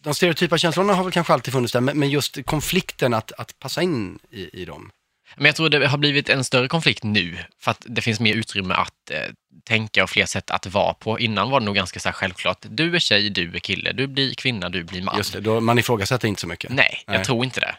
[0.03, 3.59] De stereotypa känslorna har väl kanske alltid funnits där, men men just konflikten att, att
[3.59, 4.91] passa in i, i dem.
[5.35, 8.35] Men jag tror det har blivit en större konflikt nu, för att det finns mer
[8.35, 9.17] utrymme att eh,
[9.63, 11.19] tänka och fler sätt att vara på.
[11.19, 12.57] Innan var det nog ganska så självklart.
[12.69, 15.17] Du är tjej, du är kille, du blir kvinna, du blir man.
[15.17, 16.71] Just det, då, man ifrågasätter inte så mycket.
[16.71, 17.25] Nej, jag Nej.
[17.25, 17.75] tror inte det.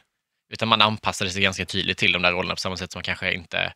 [0.53, 3.05] Utan man anpassade sig ganska tydligt till de där rollerna på samma sätt som man
[3.05, 3.73] kanske inte,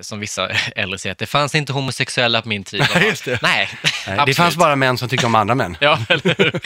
[0.00, 2.86] som vissa äldre säger, att det fanns inte homosexuella på min tid.
[2.94, 3.42] Nej, just det.
[3.42, 3.68] Nej,
[4.06, 5.76] Nej, det fanns bara män som tyckte om andra män.
[5.80, 6.60] Ja, eller hur?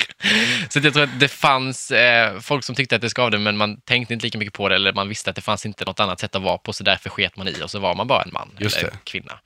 [0.69, 3.81] Så jag tror att det fanns eh, folk som tyckte att det skavde, men man
[3.81, 6.21] tänkte inte lika mycket på det, eller man visste att det fanns inte något annat
[6.21, 8.31] sätt att vara på, så därför sket man i och så var man bara en
[8.33, 8.97] man Just eller det.
[9.05, 9.39] kvinna.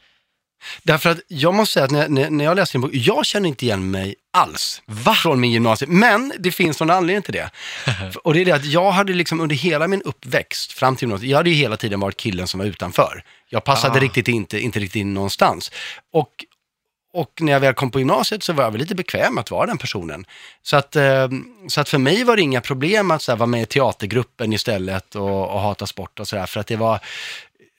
[0.82, 3.48] Därför att jag måste säga att när, när, när jag läste din bok, jag känner
[3.48, 4.82] inte igen mig alls
[5.22, 5.88] från min gymnasie.
[5.88, 7.50] Men det finns någon anledning till det.
[8.24, 11.30] Och det är det att jag hade liksom under hela min uppväxt fram till gymnasiet,
[11.30, 13.22] jag hade ju hela tiden varit killen som var utanför.
[13.48, 14.00] Jag passade Ah.
[14.00, 15.70] riktigt inte, inte riktigt in någonstans.
[16.12, 16.30] Och,
[17.12, 19.66] och när jag väl kom på gymnasiet så var jag väl lite bekväm att vara
[19.66, 20.24] den personen.
[20.62, 21.28] Så att, eh,
[21.68, 24.52] så att för mig var det inga problem att så här, vara med i teatergruppen
[24.52, 26.46] istället och, och hata sport och sådär.
[26.46, 27.00] För att det var...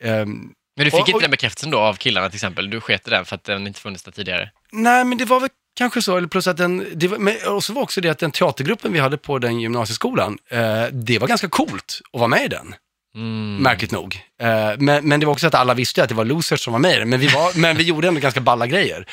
[0.01, 2.69] ehm, Men du fick Och- inte och- den bekräftelsen då av killarna till exempel?
[2.69, 4.49] Du sket i den för att den inte funnits där tidigare?
[4.71, 7.63] Nej, men det var väl kanske så, eller plus att den, det var, men, och
[7.63, 11.27] så var också det att den teatergruppen vi hade på den gymnasieskolan, eh, det var
[11.27, 12.75] ganska coolt att vara med i den,
[13.15, 13.55] Mm.
[13.57, 14.19] märkligt nog.
[14.41, 16.79] Eh, men, men det var också att alla visste att det var losers som var
[16.79, 19.05] med i den, men vi, var, men vi gjorde ändå ganska balla grejer.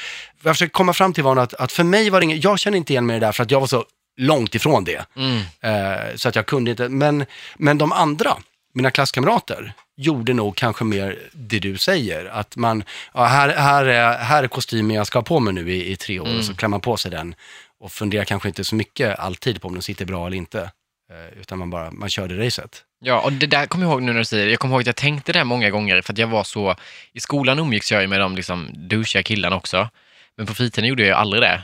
[0.42, 2.58] Vad jag försöker komma fram till var att, att för mig var det inget, jag
[2.58, 3.84] känner inte igen mig i det där för att jag var så
[4.16, 5.04] långt ifrån det.
[5.16, 5.36] Mm.
[5.60, 7.24] Eh, så att jag kunde inte, men,
[7.56, 8.36] men de andra,
[8.74, 12.24] mina klasskamrater, gjorde nog kanske mer det du säger.
[12.24, 15.72] Att man, ja, här, här, är, här är kostymen jag ska ha på mig nu
[15.72, 17.34] i, i tre år, och så klär man på sig den
[17.80, 20.70] och funderar kanske inte så mycket alltid på om den sitter bra eller inte.
[21.10, 22.84] Eh, utan man bara, man körde racet.
[23.00, 24.46] Ja, och det där kommer jag ihåg nu när du säger.
[24.46, 26.76] Jag kommer ihåg att jag tänkte det många gånger för att jag var så...
[27.12, 29.88] I skolan umgicks jag ju med de liksom douchiga killarna också.
[30.36, 31.62] Men på fritiden gjorde jag ju aldrig det.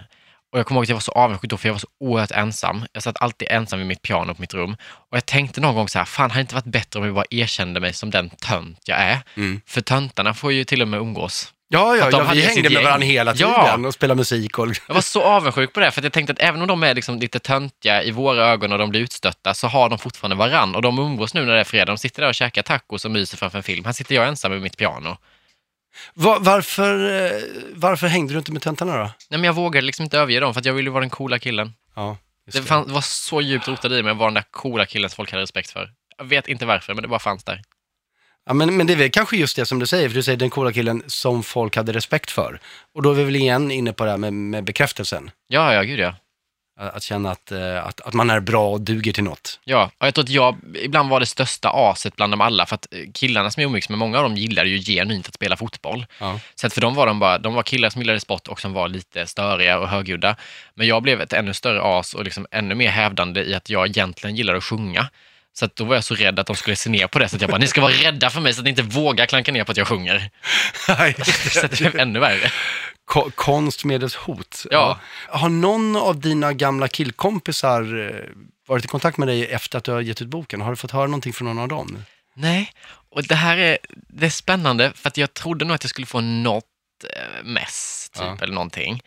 [0.52, 2.30] Och jag kommer ihåg att jag var så avundsjuk då, för jag var så oerhört
[2.30, 2.84] ensam.
[2.92, 4.76] Jag satt alltid ensam vid mitt piano på mitt rum.
[5.10, 7.14] Och jag tänkte någon gång så här, fan, hade det inte varit bättre om jag
[7.14, 9.18] bara erkände mig som den tönt jag är?
[9.36, 9.60] Mm.
[9.66, 11.52] För töntarna får ju till och med umgås.
[11.72, 12.84] Ja, ja, ja vi hängde med gäng.
[12.84, 13.78] varandra hela tiden Ja.
[13.86, 14.58] och spelade musik.
[14.58, 14.68] Och...
[14.88, 17.18] Jag var så avundsjuk på det, för jag tänkte att även om de är liksom
[17.18, 20.74] lite töntiga i våra ögon och de blir utstötta, så har de fortfarande varann.
[20.74, 21.84] Och de umgås nu när det är fredag.
[21.84, 23.84] De sitter där och käkar tacos och myser framför en film.
[23.84, 25.16] Här sitter jag ensam vid mitt piano.
[26.14, 27.42] Va- varför, eh,
[27.74, 29.03] varför hängde du inte med töntarna då?
[29.05, 31.38] Nej, men jag vågade liksom inte överge dem, för att jag ville vara den coola
[31.38, 31.72] killen.
[31.94, 34.44] Ja, just Det, fann, det var så djupt rotat i mig att vara den där
[34.50, 35.90] coola killen som folk hade respekt för.
[36.18, 37.62] Jag vet inte varför, men det bara fanns där.
[38.46, 40.38] Ja, men, men det är väl kanske just det som du säger, för du säger
[40.38, 42.61] den coola killen som folk hade respekt för.
[42.94, 45.31] Och då är vi väl igen inne på det här med, med bekräftelsen.
[45.48, 46.14] Ja, ja, gud ja.
[46.83, 49.61] Att, känna att, eh, att, att man är bra och duger till något.
[49.64, 52.75] Ja, och jag tror att jag ibland var det största aset bland dem alla, för
[52.75, 55.57] att eh, killarna som jag umgicks med, många av dem gillade ju genuint att spela
[55.57, 56.07] fotboll.
[56.19, 56.40] Ja.
[56.55, 58.73] Så att för dem var de bara, de var killar som gillade sport och som
[58.73, 60.37] var lite störiga och högljudda.
[60.75, 63.88] Men jag blev ett ännu större as och liksom ännu mer hävdande i att jag
[63.88, 65.11] egentligen gillade att sjunga.
[65.53, 67.37] Så att då var jag så rädd att de skulle se ner på det, så
[67.37, 69.53] att jag bara, ni ska vara rädda för mig så att ni inte vågar klanka
[69.53, 70.31] ner på att jag sjunger.
[71.51, 72.51] Så att det blev ännu värre.
[73.11, 74.66] Ko- konst medelst hot.
[74.70, 74.99] Ja.
[75.29, 78.25] Har någon av dina gamla killkompisar eh,
[78.68, 80.61] varit i kontakt med dig efter att du har gett ut boken?
[80.61, 82.05] Har du fått höra någonting från någon av dem?
[82.35, 82.73] Nej,
[83.11, 86.07] och det här är, det är spännande för att jag trodde nog att jag skulle
[86.07, 86.64] få något
[87.16, 88.37] eh, mess, typ, Ja.
[88.42, 89.03] eller någonting.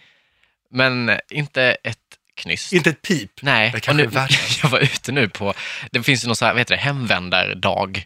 [0.71, 1.97] Men eh, inte ett
[2.35, 2.73] knyst.
[2.73, 3.31] Inte ett pip?
[3.41, 4.35] Nej, Det och kanske nu, är värre.
[4.63, 5.53] jag var ute nu på,
[5.91, 8.05] det finns ju någon så här, vad heter det, hemvändardag.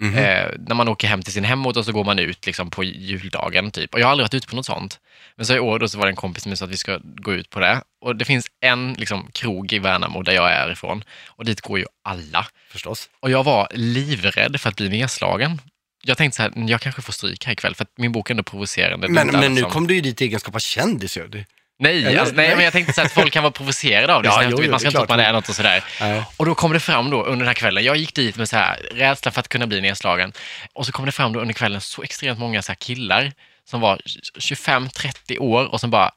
[0.00, 0.18] Mhm.
[0.18, 2.84] Eh, när man åker hem till sin hemort och så går man ut liksom, på
[2.84, 3.70] juldagen.
[3.70, 3.94] Typ.
[3.94, 5.00] Och jag har aldrig varit ute på något sånt.
[5.36, 6.98] Men så i år då så var det en kompis som sa att vi ska
[7.04, 7.82] gå ut på det.
[8.00, 11.04] Och det finns en liksom, krog i Värnamo där jag är ifrån.
[11.28, 12.46] Och dit går ju alla.
[12.70, 13.08] Förstås.
[13.20, 15.60] Och jag var livrädd för att bli nedslagen.
[16.02, 18.32] Jag tänkte så här, jag kanske får stryk här ikväll för att min bok är
[18.34, 19.08] ändå provocerande.
[19.08, 21.44] Men, men nu som- kom du ju dit i egenskap av kändis ju.
[21.80, 24.28] Nej, alltså, nej, men jag tänkte så att folk kan vara provocerade av det.
[24.28, 25.84] Ja, jo, jo, man ska inte tro att man är något och sådär.
[26.00, 26.22] Nej.
[26.36, 28.56] Och då kom det fram då under den här kvällen, jag gick dit med så
[28.56, 30.32] här rädsla för att kunna bli nedslagen.
[30.72, 33.32] Och så kom det fram då under kvällen så extremt många så här killar
[33.70, 34.00] som var
[34.38, 36.10] 25-30 år och som bara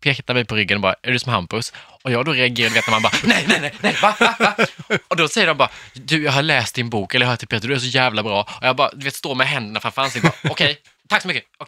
[0.00, 1.72] pekade mig på ryggen och bara, är du som Hampus?
[2.02, 4.54] Och jag då reagerade, vet när man bara, nej, nej, nej, nej, va, va, va?
[5.08, 7.38] Och då säger de bara, du, jag har läst din bok, eller jag har hört
[7.38, 8.42] till Peter, du är så jävla bra.
[8.42, 11.44] Och jag bara, du vet, står med händerna framför ansiktet, okej, tack så mycket.
[11.58, 11.66] Och,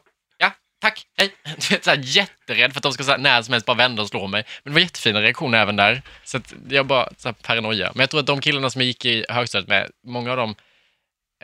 [0.83, 1.35] tack, hej.
[1.45, 3.77] Du vet, så här, jätterädd för att de ska så här, när som helst bara
[3.77, 4.45] vända och slå mig.
[4.63, 6.03] Men det var jättefina reaktioner även där.
[6.25, 7.93] Så att jag bara, så här, paranoia.
[7.95, 10.55] Men jag tror att de killarna som jag gick i högstadiet med, många av dem,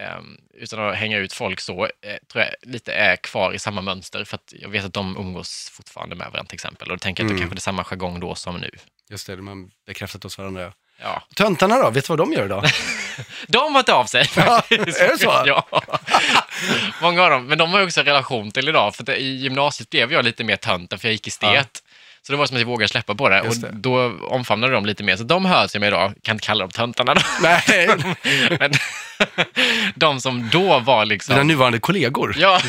[0.00, 3.80] ehm, utan att hänga ut folk så, eh, tror jag lite är kvar i samma
[3.82, 4.24] mönster.
[4.24, 6.90] För att jag vet att de umgås fortfarande med varandra till exempel.
[6.90, 7.48] Och då tänker jag att det Mm.
[7.48, 8.70] kanske är samma jargong då som nu.
[9.10, 10.62] Just det, de har bekräftat oss varandra.
[10.62, 10.72] ja.
[11.02, 11.22] Ja.
[11.34, 12.64] Töntarna då, vet du vad de gör idag?
[13.46, 15.42] De har hört av sig Ja, är det så?
[15.46, 15.66] Ja.
[17.02, 17.46] Många av dem.
[17.46, 18.94] Men de har också en relation till idag.
[18.94, 21.50] För i gymnasiet blev jag lite mer tönten för jag gick i stet.
[21.52, 21.90] Ja.
[22.22, 23.42] Så det var som att jag vågade släppa på det.
[23.44, 23.78] Just och det.
[23.78, 25.16] då omfamnade de lite mer.
[25.16, 26.14] Så de hör sig med idag.
[26.22, 27.20] Kan inte kalla dem töntarna då.
[27.42, 27.88] Nej,
[28.58, 28.72] Men
[29.94, 31.34] de som då var liksom...
[31.34, 32.34] dina nuvarande kollegor.
[32.38, 32.60] Ja,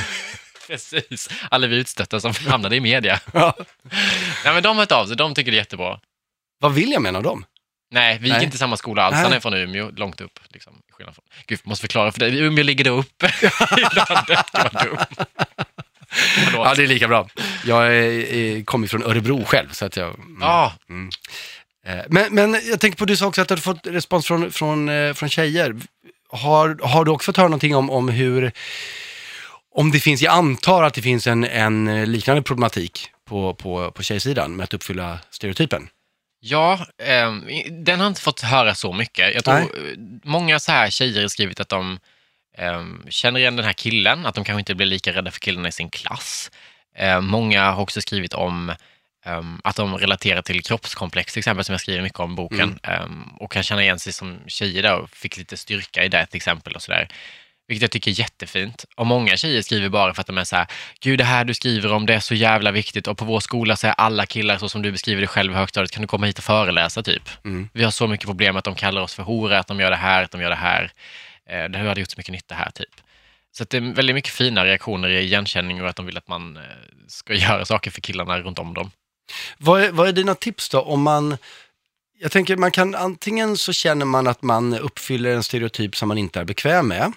[0.67, 1.29] precis.
[1.51, 3.19] Alla vi utstötta som hamnade i media.
[3.33, 3.53] Ja.
[4.45, 5.15] Nej, men de har hört av sig.
[5.15, 5.99] De tycker det är jättebra.
[6.59, 7.45] Vad vill jag med av dem?
[7.91, 8.43] Nej, vi gick Nej.
[8.45, 9.15] inte i samma skola alls.
[9.15, 10.39] Han är från Umeå, långt upp.
[10.49, 11.25] Liksom, i skillnad från...
[11.47, 12.39] Gud, måste förklara för dig.
[12.39, 13.25] Umeå ligger då uppe
[13.77, 14.45] i landet.
[16.11, 16.67] Förlåt.
[16.67, 17.27] Ja, det är lika bra.
[17.65, 20.07] Jag är- kommer från Örebro själv, så att jag...
[20.15, 20.37] mm.
[20.41, 20.73] Ja,
[21.85, 24.89] Eh, Men, men jag tänker på, du sa också att du fått respons från, från,
[24.89, 25.75] eh, från tjejer.
[26.29, 28.51] Har, har du också fått höra någonting om, om hur,
[29.75, 34.03] om det finns, jag antar att det finns en, en liknande problematik på, på, på
[34.03, 35.87] tjejsidan med att uppfylla stereotypen?
[36.39, 39.33] Ja ehm, den har inte fått höra så mycket.
[39.33, 39.63] Jag tror Nej.
[39.63, 41.99] eh, många så här tjejer har skrivit att de
[42.57, 45.67] ehm, känner igen den här killen, att de kanske inte blir lika rädda för killarna
[45.67, 46.51] i sin klass.
[46.95, 48.73] Eh, många har också skrivit om
[49.25, 52.79] ehm, att de relaterar till kroppskomplex, till exempel, som jag skriver mycket om i boken.
[52.83, 56.25] Ehm, och kan känna igen sig som tjejer där och fick lite styrka i det
[56.25, 56.75] till exempel.
[56.75, 57.07] och sådär.
[57.69, 58.85] Vilket jag tycker är jättefint.
[58.95, 60.67] Och många tjejer skriver bara för att de är så här,
[60.99, 63.75] gud det här du skriver om det är så jävla viktigt och på vår skola
[63.75, 66.25] så är alla killar så som du beskriver det själv i högstadiet, kan du komma
[66.25, 67.29] hit och föreläsa typ?
[67.45, 67.69] Mm.
[67.73, 69.95] Vi har så mycket problem att de kallar oss för horor, att de gör det
[69.95, 70.91] här, att de gör det här.
[71.49, 72.93] Eh, Det hade gjort så mycket nytta här typ.
[73.51, 76.57] Så det är väldigt mycket fina reaktioner i igenkänning och att de vill att man
[76.57, 76.63] eh,
[77.07, 78.91] ska göra saker för killarna runt om dem.
[79.57, 81.37] Vad är, vad är dina tips då om man,
[82.19, 86.17] jag tänker man kan antingen så känner man att man uppfyller en stereotyp som man
[86.17, 87.13] inte är bekväm med,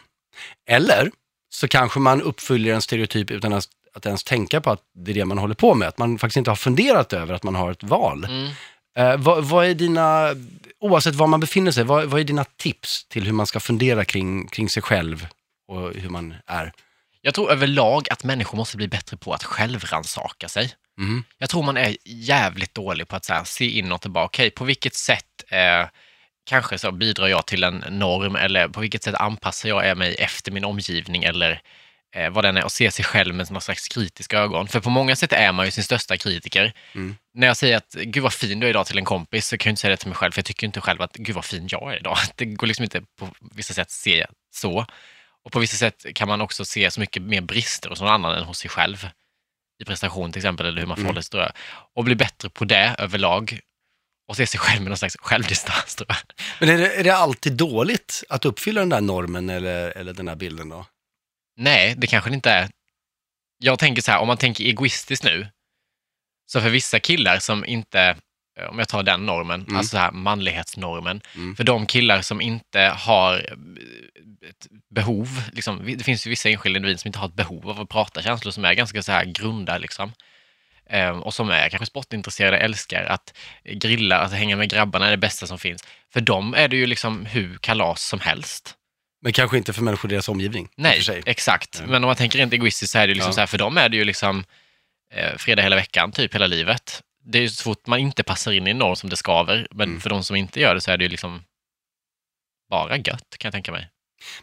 [0.68, 1.10] eller
[1.50, 5.14] så kanske man uppfyller en stereotyp utan att, att ens tänka på att det är
[5.14, 7.70] det man håller på med, att man faktiskt inte har funderat över att man har
[7.70, 8.24] ett val.
[8.24, 8.50] Mm.
[8.96, 10.34] Eh, vad, vad är dina,
[10.80, 14.04] oavsett var man befinner sig, vad, vad är dina tips till hur man ska fundera
[14.04, 15.26] kring, kring sig själv
[15.68, 16.72] och hur man är?
[17.20, 20.74] Jag tror överlag att människor måste bli bättre på att självransaka sig.
[20.98, 21.24] Mhm.
[21.38, 24.64] Jag tror man är jävligt dålig på att så se inåt och bara, okej, på
[24.64, 25.88] vilket sätt eh,
[26.44, 30.52] kanske så bidrar jag till en norm eller på vilket sätt anpassar jag mig efter
[30.52, 31.62] min omgivning eller
[32.16, 34.68] eh, vad den är och se sig själv med någon slags kritiska ögon.
[34.68, 36.72] För på många sätt är man ju sin största kritiker.
[36.94, 37.16] Mm.
[37.34, 39.70] När jag säger att gud vad fin du är idag till en kompis så kan
[39.70, 41.44] jag inte säga det till mig själv för jag tycker inte själv att gud vad
[41.44, 42.16] fin jag är idag.
[42.36, 44.86] Det går liksom inte på vissa sätt att se så.
[45.44, 48.38] Och på vissa sätt kan man också se så mycket mer brister hos någon annan
[48.38, 49.08] än hos sig själv.
[49.82, 51.04] I prestation till exempel, eller hur man Mm.
[51.04, 51.52] förhåller sig jag.
[51.94, 53.60] Och bli bättre på det överlag.
[54.32, 56.16] Och se sig själv med någon slags självdistans tror jag.
[56.60, 60.26] Men är det, är det alltid dåligt att uppfylla den där normen eller, eller den
[60.26, 60.86] där bilden då?
[61.56, 62.70] Nej, det kanske det inte är.
[63.58, 65.46] Jag tänker så här, om man tänker egoistiskt nu,
[66.52, 68.16] så för vissa killar som inte,
[68.60, 69.76] eh, om jag tar den normen, Mm.
[69.76, 71.56] alltså så här manlighetsnormen, Mm.
[71.56, 76.76] för de killar som inte har eh, ett behov, liksom, det finns ju vissa enskilda
[76.76, 79.24] individer som inte har ett behov av att prata känslor, som är ganska så här
[79.24, 80.12] grunda liksom.
[80.92, 85.16] Eh, och som är kanske sportintresserade, älskar att grilla, att hänga med grabbarna är det
[85.16, 85.84] bästa som finns.
[86.12, 88.74] För dem är det ju liksom hur kalas som helst.
[89.22, 90.68] Men kanske inte för människor i deras omgivning.
[90.76, 91.78] Nej, exakt.
[91.80, 91.88] Nej.
[91.88, 93.34] Men om man tänker rent egoistiskt så är det ju liksom Ja.
[93.34, 94.44] så här, för dem är det ju liksom
[95.12, 97.02] eh, fredag hela veckan, typ hela livet.
[97.24, 99.66] Det är ju så fort man inte passar in i en norm som det skaver,
[99.70, 100.00] men Mm.
[100.00, 101.44] för de som inte gör det så är det ju liksom
[102.70, 103.88] bara gött, kan jag tänka mig.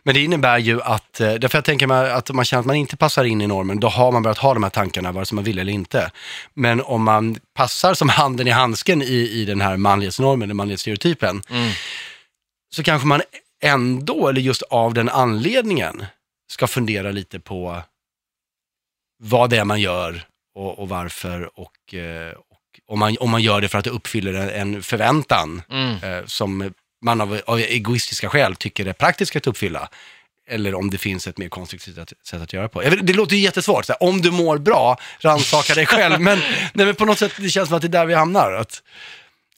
[0.04, 2.65] Men det innebär ju att, eh, därför jag tänker mig att om man känner att
[2.65, 5.26] man inte passar in i normen, då har man börjat ha de här tankarna, vare
[5.26, 6.12] sig man vill eller inte.
[6.54, 11.42] Men om man passar som handen i handsken i, i den här manlighetsnormen, den manlighetsstereotypen,
[11.50, 11.72] Mm.
[12.76, 13.22] så kanske man
[13.63, 16.06] ändå, eller just av den anledningen,
[16.52, 17.82] ska fundera lite på
[19.24, 20.24] vad det är man gör
[20.56, 23.89] och, och varför och, eh, och om, man, om man gör det för att det
[23.89, 25.96] uppfyller en, en förväntan Mm.
[26.04, 29.89] eh, som man av, av egoistiska skäl tycker är praktiskt att uppfylla.
[30.47, 32.81] Eller om det finns ett mer konstruktivt sätt, att göra på.
[32.81, 36.19] Det låter ju jättesvårt, så om du mår bra, rannsaka dig själv.
[36.19, 36.39] men,
[36.73, 38.51] nej, men på något sätt, det känns som att det är där vi hamnar.
[38.51, 38.83] Att,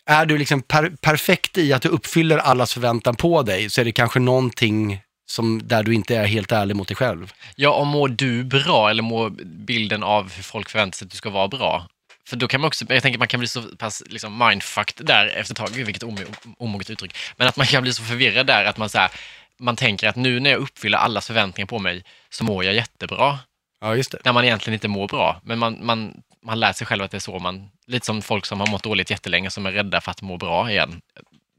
[0.06, 3.86] är du liksom per, perfekt i att du uppfyller allas förväntan på dig, så är
[3.86, 7.34] det kanske någonting som, där du inte är helt ärlig mot dig själv.
[7.56, 11.18] Ja, och mår du bra eller mår bilden av hur folk förväntar sig att du
[11.18, 11.88] ska vara bra?
[12.32, 15.28] För då kan man också, jag tänker man kan bli så pass liksom mindfucked där
[15.28, 16.18] efter ett tag, Gud, vilket om-
[16.58, 19.12] omoget uttryck, men att man kan bli så förvirrad där att man, så här,
[19.60, 23.40] man tänker att nu när jag uppfyller allas förväntningar på mig så mår jag jättebra,
[23.82, 24.18] Ja, just det.
[24.26, 25.42] när man egentligen inte mår bra.
[25.44, 26.14] Men man, man,
[26.46, 28.84] man lär sig själv att det är så man, lite som folk som har mått
[28.84, 31.02] dåligt jättelänge som är rädda för att må bra igen.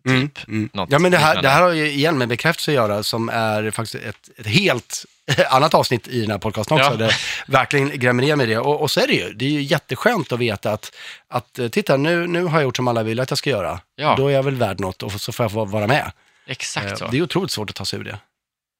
[0.06, 0.48] Mm, Typ.
[0.48, 0.70] mm.
[0.72, 3.28] Något Ja, men det här, det här har ju igen med bekräftelse att göra, som
[3.28, 5.04] är faktiskt ett, ett helt
[5.50, 6.96] annat avsnitt i den här podcasten också, Ja.
[6.96, 7.14] där
[7.46, 8.58] verkligen grämer ner med det.
[8.58, 10.94] Och, och så är det ju, det är ju jätteskönt att veta att,
[11.28, 13.80] att eh, titta, nu, nu har jag gjort som alla vill att jag ska göra.
[13.96, 14.14] Ja.
[14.16, 16.12] Då är jag väl värd något och så får jag vara med.
[16.46, 17.06] Exakt Eh, så.
[17.08, 18.18] Det är otroligt svårt att ta sig ur det.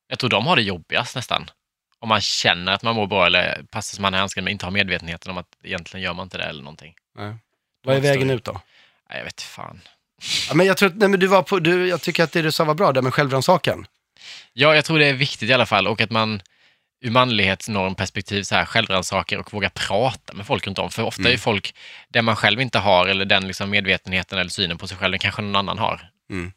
[0.08, 1.50] Jag tror de har det jobbigast nästan.
[1.98, 4.66] Om man känner att man mår bra eller passar som man är handsken men inte
[4.66, 6.94] har medvetenheten om att egentligen gör man inte det eller någonting.
[7.18, 7.34] Nej.
[7.84, 8.60] Vad är vägen ut då?
[9.10, 9.80] Nej, jag vet fan.
[10.48, 12.52] Ja, men jag, tror, nej, men du var på, du, jag tycker att det du
[12.52, 13.86] sa var bra, där med självrannsakan.
[14.52, 16.42] Ja, jag tror det är viktigt i alla fall och att man
[17.04, 20.90] ur manlighetsnormperspektiv så här självrannsaker och våga prata med folk runt om.
[20.90, 21.74] För ofta är ju folk,
[22.08, 25.18] det man själv inte har eller den liksom medvetenheten eller synen på sig själv, den
[25.18, 26.10] kanske någon annan har.
[26.30, 26.52] Mm.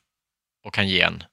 [0.64, 1.24] Och kan ge en.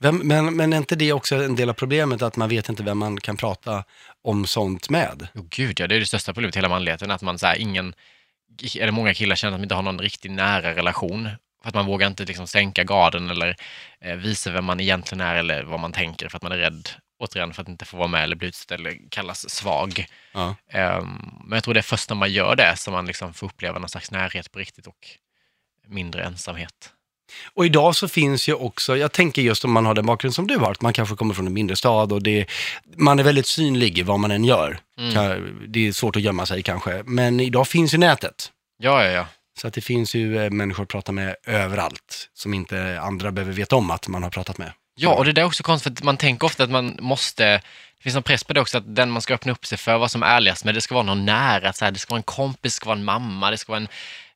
[0.00, 2.82] Vem, men, men är inte det också en del av problemet, att man vet inte
[2.82, 3.84] vem man kan prata
[4.22, 5.28] om sånt med?
[5.34, 7.56] Jo, gud ja, det är det största problemet i hela manligheten, att man så här,
[7.56, 7.94] ingen,
[8.78, 11.28] eller många killar känner att de inte har någon riktigt nära relation.
[11.62, 13.56] För att man vågar inte liksom sänka garden eller
[14.00, 16.88] eh, visa vem man egentligen är eller vad man tänker för att man är rädd,
[17.18, 20.06] återigen, för att inte få vara med eller bli utstött eller kallas svag.
[20.32, 20.54] Ja.
[20.72, 23.46] Ehm, men jag tror det är först när man gör det som man liksom får
[23.46, 25.08] uppleva någon slags närhet på riktigt och
[25.86, 26.92] mindre ensamhet.
[27.54, 30.46] Och idag så finns ju också, jag tänker just om man har den bakgrund som
[30.46, 32.46] du har, att man kanske kommer från en mindre stad och det,
[32.96, 34.78] man är väldigt synlig i vad man än gör.
[34.98, 35.58] Mm.
[35.68, 38.52] Det är svårt att gömma sig kanske, men idag finns ju nätet.
[38.78, 39.26] Ja, ja, ja.
[39.60, 43.52] Så att det finns ju eh, människor att prata med överallt, som inte andra behöver
[43.52, 44.72] veta om att man har pratat med.
[44.94, 47.44] Ja, och det där är också konstigt, för att man tänker ofta att man måste,
[47.44, 49.98] det finns en press på det också, att den man ska öppna upp sig för,
[49.98, 52.18] vad som är ärligast med, det ska vara någon nära, så här, det ska vara
[52.18, 53.88] en kompis, det ska vara en mamma, det ska vara en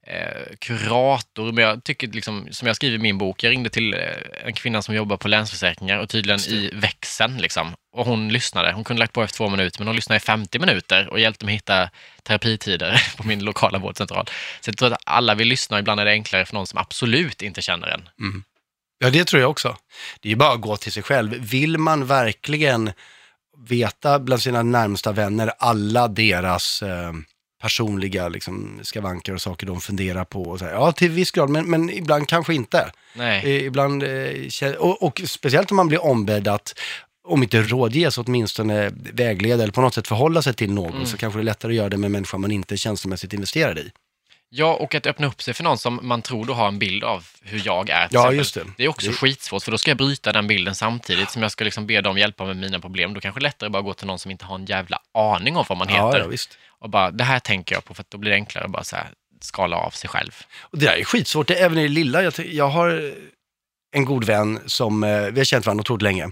[0.07, 1.53] eh, kurator.
[1.53, 4.01] Men jag tycker, liksom, som jag skriver i min bok, jag ringde till eh,
[4.45, 7.75] en kvinna som jobbar på Länsförsäkringar och tydligen i växeln, liksom.
[7.97, 10.59] Och hon lyssnade, hon kunde lagt på efter två minuter, men hon lyssnade i 50
[10.59, 11.90] minuter och hjälpte mig hitta
[12.23, 14.27] terapitider på min lokala vårdcentral.
[14.61, 16.79] Så jag tror att alla vill lyssna och ibland är det enklare för någon som
[16.79, 18.09] absolut inte känner en.
[18.99, 19.77] Ja, det tror jag också.
[20.21, 21.35] Det är ju bara att gå till sig själv.
[21.35, 22.93] Vill man verkligen
[23.69, 27.12] veta bland sina närmsta vänner alla deras eh,
[27.64, 30.42] personliga liksom, skavanker och saker de funderar på?
[30.42, 32.90] Och så här, ja, till viss grad, men, men ibland kanske inte.
[33.14, 33.44] Nej.
[33.44, 36.79] Eh, ibland, eh, och, och speciellt om man blir ombedd att,
[37.29, 41.07] om inte rådges, åtminstone vägleda eller på något sätt förhålla sig till någon, Mm.
[41.07, 43.79] så kanske det är lättare att göra det med människor man inte är känslomässigt investerad
[43.79, 43.90] i.
[44.57, 47.05] Ja, och att öppna upp sig för någon som man tror då har en bild
[47.05, 48.09] av hur jag är.
[48.11, 48.37] Ja, exempel.
[48.37, 48.64] just det.
[48.77, 51.51] Det är också Det- skitsvårt, för då ska jag bryta den bilden samtidigt som jag
[51.51, 53.14] ska liksom be dem hjälpa med mina problem.
[53.14, 54.99] Då kanske det är lättare att bara gå till någon som inte har en jävla
[55.14, 56.21] aning om vad man Ja, heter.
[56.21, 56.59] ja, visst.
[56.69, 58.85] och bara, det här tänker jag på, för att då blir det enklare att bara
[58.85, 59.09] så här,
[59.40, 60.43] skala av sig själv.
[60.61, 62.23] Och det där är skitsvårt, det är även i det lilla.
[62.23, 63.14] Jag, jag har
[63.97, 66.31] en god vän som, eh, vi har känt varandra otroligt länge.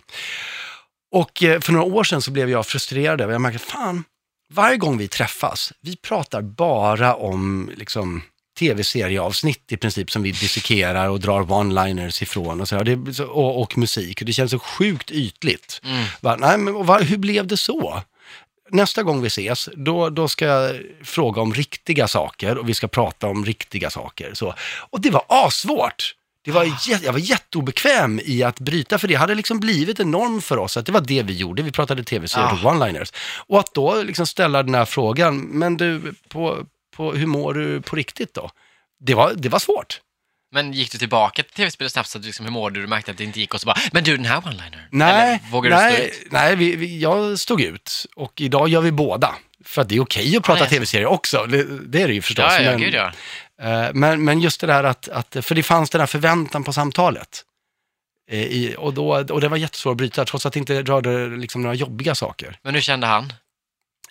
[1.13, 4.05] Och eh, för några år sedan så blev jag frustrerad över, jag märkte, fan,
[4.53, 8.23] varje gång vi träffas, vi pratar bara om liksom
[8.59, 12.85] tv-serieavsnitt i princip som vi dissekerar och drar one-liners ifrån och, så här.
[12.85, 14.21] Det, och, och musik.
[14.21, 15.81] Och det känns så sjukt ytligt.
[15.85, 16.05] Mm.
[16.21, 18.03] Va, nej, men och va, hur blev det så?
[18.71, 22.89] Nästa gång vi ses, då, då ska jag fråga om riktiga saker och vi ska
[22.89, 24.35] prata om riktiga saker.
[24.35, 24.55] Så.
[24.91, 26.15] Och det var asvårt.
[26.45, 30.11] Det var jä- jag var jätteobekväm i att bryta, för det hade liksom blivit en
[30.11, 31.63] norm för oss, att det var det vi gjorde.
[31.63, 33.15] Vi pratade tv-serier och one-liners.
[33.47, 37.81] Och att då liksom ställa den här frågan, men du, på, på, hur mår du
[37.81, 38.51] på riktigt då?
[39.01, 40.01] Det var, det var svårt.
[40.55, 42.81] Men gick du tillbaka till tv-spelet snabbt, så att du liksom, hur mår du?
[42.81, 44.81] Du märkte att det inte gick och så bara, men du den här one-linern?
[44.91, 46.33] Nej, Eller vågar du stå nej, ut?
[46.33, 48.07] nej vi, vi, jag stod ut.
[48.17, 49.35] Och idag gör vi båda.
[49.65, 50.69] För att det är okej att prata nej.
[50.71, 52.45] tv-serier också, det, det är det ju förstås.
[52.49, 53.13] Ja, ja, men, gud ja.
[53.63, 56.73] Eh, men, men just det där att, att, för det fanns den här förväntan på
[56.73, 57.45] samtalet.
[58.31, 61.29] Eh, I, och, då, och det var jättesvårt att bryta, trots att det inte rörde
[61.29, 62.59] liksom några jobbiga saker.
[62.63, 63.33] Men hur kände han?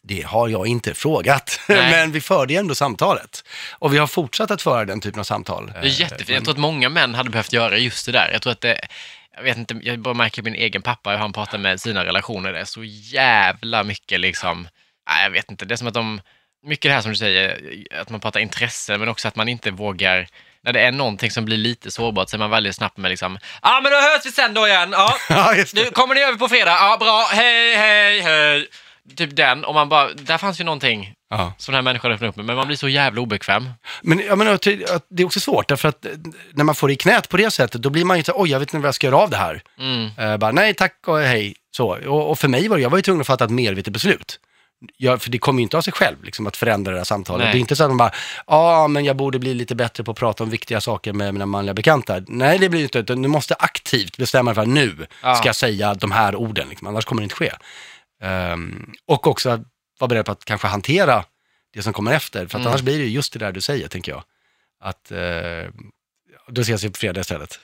[0.04, 1.92] Det har jag inte frågat, Nej.
[1.92, 3.44] men vi förde ändå samtalet.
[3.72, 5.72] Och vi har fortsatt att föra den typen av samtal.
[5.74, 6.30] Det är jättefint.
[6.30, 8.30] Jag tror att många män hade behövt göra just det där.
[8.34, 8.88] Jag tror att det,
[9.36, 12.54] jag vet inte, jag bara märker min egen pappa hur han pratar med sina relationer.
[12.54, 14.68] Det är så jävla mycket liksom,
[15.24, 16.22] jag vet inte, det är som att de,
[16.64, 17.60] mycket det här som du säger,
[18.02, 20.28] att man pratar intresse, men också att man inte vågar,
[20.64, 23.38] när det är någonting som blir lite sårbart så är man väldigt snabbt med liksom,
[23.62, 25.16] ja ah, men då hörs vi sen då igen, ja,
[25.74, 28.68] nu kommer ni över på fredag, ja bra, hej, hej, hej.
[29.16, 31.54] Typ den, och man bara, där fanns ju någonting Ja.
[31.58, 33.70] som den här människan öppnade upp med, men man blir så jävla obekväm.
[34.02, 34.60] Men jag menar,
[35.16, 36.12] det är också svårt, därför att eh,
[36.54, 38.50] när man får det i knät på det sättet, då blir man ju så oj,
[38.50, 39.62] jag vet inte vad jag ska göra av det här.
[39.80, 40.10] Mm.
[40.18, 41.56] Eh, bara, nej, tack och hej.
[41.72, 41.88] Så.
[42.08, 44.40] Och, och för mig var det, jag var ju tvungen att fatta ett medvetet beslut.
[44.98, 47.44] Jag, för det kommer ju inte av sig själv, liksom, att förändra det här samtalet.
[47.46, 47.54] Nej.
[47.54, 48.12] Det är inte så att man bara,
[48.48, 51.46] ja, men jag borde bli lite bättre på att prata om viktiga saker med mina
[51.46, 52.22] manliga bekanta.
[52.28, 55.36] Nej, det blir ju inte, utan du måste aktivt bestämma för att nu Ja.
[55.36, 57.52] ska jag säga de här orden, liksom, annars kommer det inte ske.
[58.24, 59.64] Ehm, och också
[60.00, 61.24] vara beredd på att kanske hantera
[61.74, 62.68] det som kommer efter, för att Mm.
[62.68, 64.24] annars blir det ju just det där du säger, tänker jag.
[64.84, 65.70] Att, eh,
[66.48, 67.60] då ses vi på fredag istället.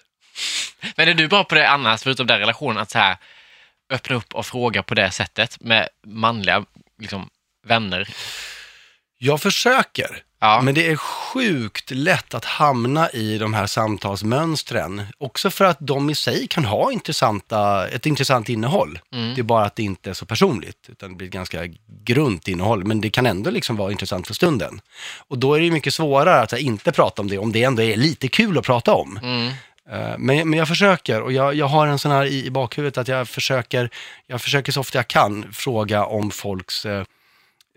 [0.95, 3.18] Men är du bra på det annars, förutom den relationen, att så här,
[3.89, 6.65] öppna upp och fråga på det sättet med manliga
[7.00, 7.30] liksom,
[7.68, 8.08] vänner?
[9.18, 10.62] Jag försöker, Ja.
[10.64, 15.02] men det är sjukt lätt att hamna i de här samtalsmönstren.
[15.18, 19.00] Också för att de i sig kan ha intressanta, ett intressant innehåll.
[19.14, 19.36] Mm.
[19.36, 21.62] Det är bara att det inte är så personligt, utan det blir ett ganska
[22.04, 22.84] grunt innehåll.
[22.86, 24.82] Men det kan ändå liksom vara intressant för stunden.
[25.28, 27.95] Och då är det mycket svårare att inte prata om det, om det ändå är
[27.95, 29.18] lite kul att prata om.
[29.24, 29.54] Mm.
[29.92, 32.98] Eh, men, men jag försöker och jag, jag har en sån här i, i bakhuvudet
[32.98, 33.90] att jag försöker,
[34.28, 37.04] jag försöker så ofta jag kan fråga om folks, eh,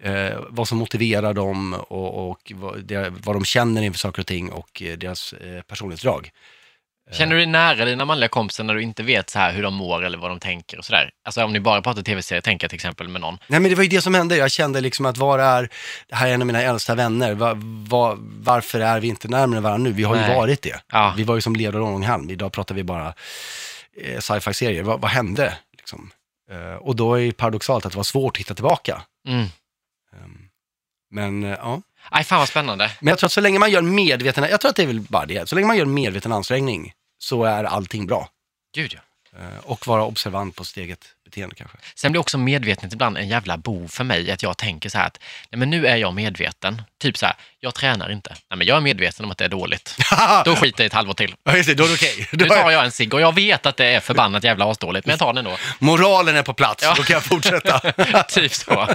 [0.03, 4.27] eh vad som motiverar dem och, och vad, det, vad de känner inför saker och
[4.27, 6.31] ting och eh, deras eh, personlighetsdrag.
[7.13, 9.75] Känner du dig nära dina manliga kompisar när du inte vet så här hur de
[9.75, 11.11] mår eller vad de tänker och sådär?
[11.25, 13.39] Alltså om ni bara pratar tv-serier, tänker jag till exempel med någon.
[13.47, 15.69] Nej men det var ju det som hände, jag kände liksom att var är,
[16.09, 17.53] det här är en av mina äldsta vänner, va,
[17.89, 19.93] va, varför är vi inte närmare varandra nu?
[19.97, 20.37] Vi har ju Nej.
[20.37, 20.81] varit det.
[20.93, 21.15] Ja.
[21.17, 23.15] Vi var ju som led och Ronhalm, idag pratar vi bara
[24.03, 24.83] eh, sci-fi-serier.
[24.83, 25.55] Va, vad hände?
[25.79, 26.11] Liksom?
[26.51, 29.03] Eh, och då är det paradoxalt att det var svårt att hitta tillbaka.
[29.29, 29.41] Mm.
[30.13, 30.39] Ehm,
[31.11, 32.91] Men eh, ja, Aj, fan vad spännande.
[33.01, 34.87] men jag tror att så länge man gör en medveten, jag tror att det är
[34.87, 36.93] väl bara det, så länge man gör en medveten ansträngning
[37.23, 38.29] så är allting bra.
[38.75, 39.01] Gud ja.
[39.39, 41.77] Eh, Och vara observant på sitt eget beteende kanske.
[41.95, 45.07] Sen blir också medvetenhet ibland en jävla bov för mig, att jag tänker så här
[45.07, 45.19] att
[45.51, 46.83] nej, men nu är jag medveten.
[46.99, 48.31] Typ så här, jag tränar inte.
[48.51, 49.97] Nej, men jag är medveten om att det är dåligt.
[50.45, 51.35] Då skiter jag i ett halvår till.
[51.45, 52.29] Ja, just det, då är det okej.
[52.33, 54.71] Nu Då är- tar jag en cigg och jag vet att det är förbannat jävla
[54.71, 55.59] asdåligt, men jag tar den ändå.
[55.79, 56.95] Moralen är på plats, Ja.
[56.97, 57.81] då kan jag fortsätta.
[58.29, 58.89] typ så.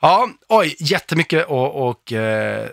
[0.00, 2.68] ja, oj, jättemycket att och, eh,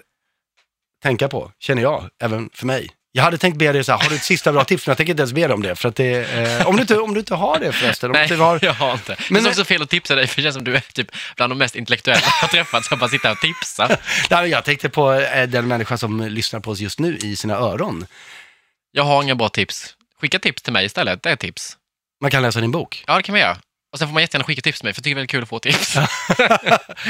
[1.04, 2.90] tänka på, känner jag, även för mig.
[3.12, 4.88] Jag hade tänkt be dig så här, har du ett sista bra tips?
[4.88, 6.82] Men jag tänker inte ens be dig om det, för att det, eh, om, du
[6.82, 8.12] inte, om du inte har det förresten.
[8.12, 9.16] Nej, har, jag har inte.
[9.30, 11.08] Men det är också fel att tipsa dig, för det känns som du är typ
[11.36, 13.98] bland de mest intellektuella jag träffat, som bara sitter och tipsar.
[14.30, 17.54] Nej, jag tänkte på eh, den människa som lyssnar på oss just nu i sina
[17.54, 18.06] öron.
[18.92, 19.96] Jag har inga bra tips.
[20.22, 21.78] Skicka tips till mig istället, det är tips.
[22.22, 23.58] Man kan läsa din bok, Ja, det kan man göra.
[23.94, 25.32] Och sen får man jättegärna skicka tips till mig, för jag tycker det är väldigt
[25.32, 25.98] kul att få tips.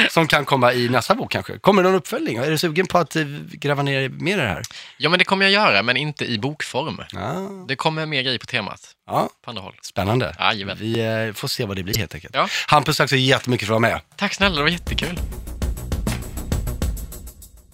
[0.14, 1.60] som kan komma i nästa bok kanske.
[1.60, 2.38] Kommer det någon uppföljning?
[2.38, 4.62] Är du sugen på att eh, gräva ner mer i det här?
[4.98, 7.02] Ja, men det kommer jag göra, men inte i bokform.
[7.12, 9.76] Ja, Det kommer mer grejer på temat, ja på andra håll.
[9.82, 10.36] spännande.
[10.40, 10.78] Jajamän.
[10.80, 12.36] Vi eh, får se vad det blir helt enkelt.
[12.36, 12.48] Ja.
[12.68, 14.02] Hampus, tack så jättemycket för att du var med.
[14.16, 15.20] Tack snälla, det var jättekul.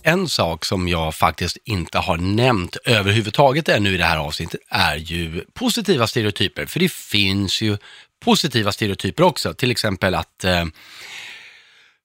[0.06, 4.96] En sak som jag faktiskt inte har nämnt överhuvudtaget ännu i det här avsnittet är
[4.96, 6.66] ju positiva stereotyper.
[6.66, 7.78] För det finns ju
[8.24, 9.54] positiva stereotyper också.
[9.54, 10.66] Till exempel att eh,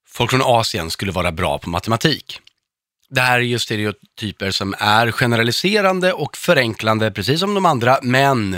[0.07, 2.39] folk från Asien skulle vara bra på matematik.
[3.09, 8.57] Det här är ju stereotyper som är generaliserande och förenklande, precis som de andra, men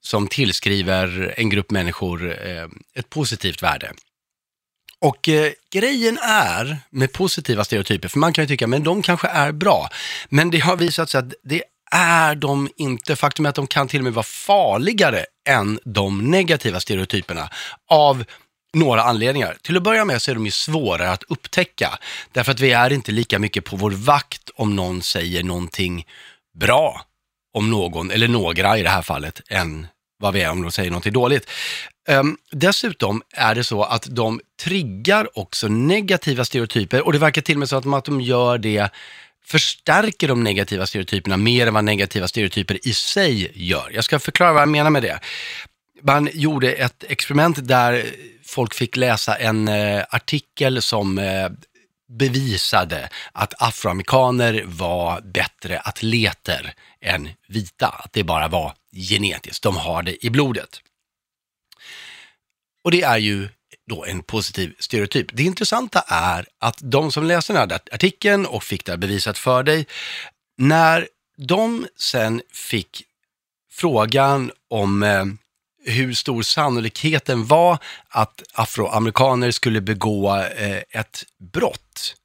[0.00, 3.92] som tillskriver en grupp människor eh, ett positivt värde.
[4.98, 9.28] Och eh, grejen är med positiva stereotyper, för man kan ju tycka, men de kanske
[9.28, 9.88] är bra.
[10.28, 13.16] Men det har visat sig att det är de inte.
[13.16, 17.50] Faktum är att de kan till och med vara farligare än de negativa stereotyperna
[17.90, 18.24] av
[18.74, 19.56] några anledningar.
[19.62, 21.98] Till att börja med så är de ju svårare att upptäcka,
[22.32, 26.06] därför att vi är inte lika mycket på vår vakt om någon säger någonting
[26.60, 27.02] bra
[27.54, 29.86] om någon, eller några i det här fallet, än
[30.18, 31.50] vad vi är om de säger någonting dåligt.
[32.08, 37.54] Um, dessutom är det så att de triggar också negativa stereotyper och det verkar till
[37.54, 38.90] och med så att de, att de gör det
[39.46, 43.90] förstärker de negativa stereotyperna mer än vad negativa stereotyper i sig gör.
[43.94, 45.20] Jag ska förklara vad jag menar med det.
[46.02, 48.06] Man gjorde ett experiment där
[48.44, 51.48] folk fick läsa en eh, artikel som eh,
[52.08, 57.88] bevisade att afroamerikaner var bättre atleter än vita.
[57.88, 60.80] Att det bara var genetiskt, de har det i blodet.
[62.84, 63.48] Och det är ju
[63.86, 65.26] då en positiv stereotyp.
[65.32, 69.38] Det intressanta är att de som läste den här artikeln och fick det här bevisat
[69.38, 69.86] för dig,
[70.58, 73.02] när de sen fick
[73.70, 75.24] frågan om eh,
[75.84, 77.78] hur stor sannolikheten var
[78.08, 82.16] att afroamerikaner skulle begå eh, ett brott,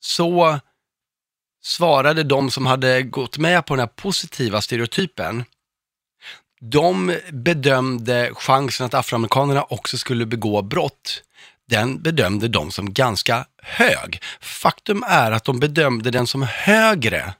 [0.00, 0.60] så
[1.62, 5.44] svarade de som hade gått med på den här positiva stereotypen,
[6.60, 11.22] de bedömde chansen att afroamerikanerna också skulle begå brott,
[11.68, 14.22] den bedömde de som ganska hög.
[14.40, 17.34] Faktum är att de bedömde den som högre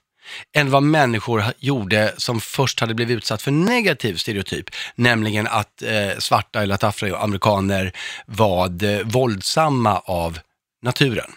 [0.56, 6.18] än vad människor gjorde som först hade blivit utsatt för negativ stereotyp, nämligen att eh,
[6.18, 7.92] svarta eller att afroamerikaner
[8.26, 10.38] var eh, våldsamma av
[10.82, 11.30] naturen.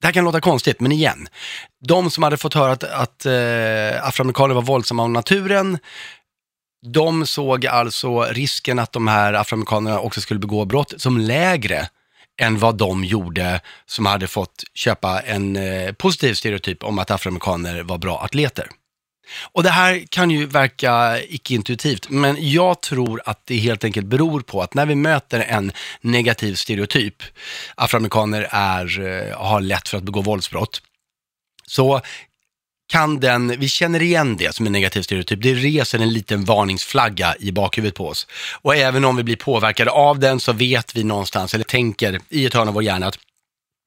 [0.00, 1.28] Det här kan låta konstigt, men igen.
[1.86, 5.78] De som hade fått höra att, att eh, afroamerikaner var våldsamma av naturen,
[6.82, 11.88] de såg alltså risken att de här afroamerikanerna också skulle begå brott som lägre
[12.40, 17.82] än vad de gjorde som hade fått köpa en eh, positiv stereotyp om att afroamerikaner
[17.82, 18.68] var bra atleter.
[19.52, 24.40] Och det här kan ju verka icke-intuitivt, men jag tror att det helt enkelt beror
[24.40, 27.22] på att när vi möter en negativ stereotyp,
[27.74, 30.82] afroamerikaner är, eh, har lätt för att begå våldsbrott,
[31.66, 32.00] så
[32.92, 37.34] kan den, vi känner igen det som en negativ stereotyp, det reser en liten varningsflagga
[37.40, 38.26] i bakhuvudet på oss.
[38.62, 42.46] Och även om vi blir påverkade av den så vet vi någonstans, eller tänker i
[42.46, 43.18] ett hörn av vår hjärna att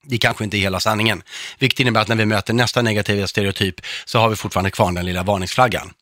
[0.04, 1.22] det kanske inte är hela sanningen.
[1.58, 5.06] Vilket innebär att när vi möter nästa negativa stereotyp så har vi fortfarande kvar den
[5.06, 5.92] lilla varningsflaggan.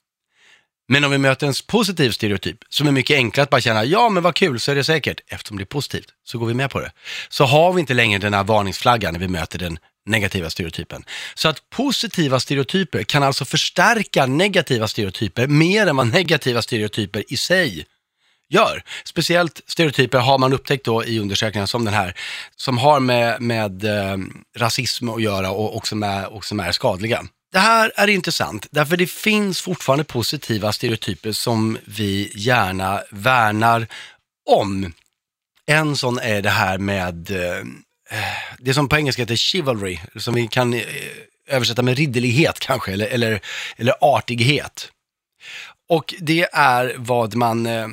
[0.88, 4.08] Men om vi möter en positiv stereotyp, som är mycket enklare att bara känna, ja
[4.08, 6.70] men vad kul, så är det säkert, eftersom det är positivt, så går vi med
[6.70, 6.92] på det.
[7.28, 11.04] Så har vi inte längre den här varningsflaggan när vi möter den negativa stereotypen.
[11.34, 17.36] Så att positiva stereotyper kan alltså förstärka negativa stereotyper mer än vad negativa stereotyper i
[17.36, 17.86] sig
[18.48, 18.82] gör.
[19.04, 22.14] Speciellt stereotyper har man upptäckt då i undersökningar som den här,
[22.56, 24.16] som har med, med eh,
[24.56, 27.26] rasism att göra och och, som är, och som är skadliga.
[27.52, 33.86] Det här är intressant, därför det finns fortfarande positiva stereotyper som vi gärna värnar
[34.50, 34.92] om.
[35.66, 37.64] En sån är det här med eh,
[38.58, 40.82] det som på engelska heter chivalry, som vi kan eh,
[41.48, 43.40] översätta med ridderlighet kanske, eller, eller,
[43.76, 44.90] eller artighet.
[45.88, 47.88] Och det är vad man, eh,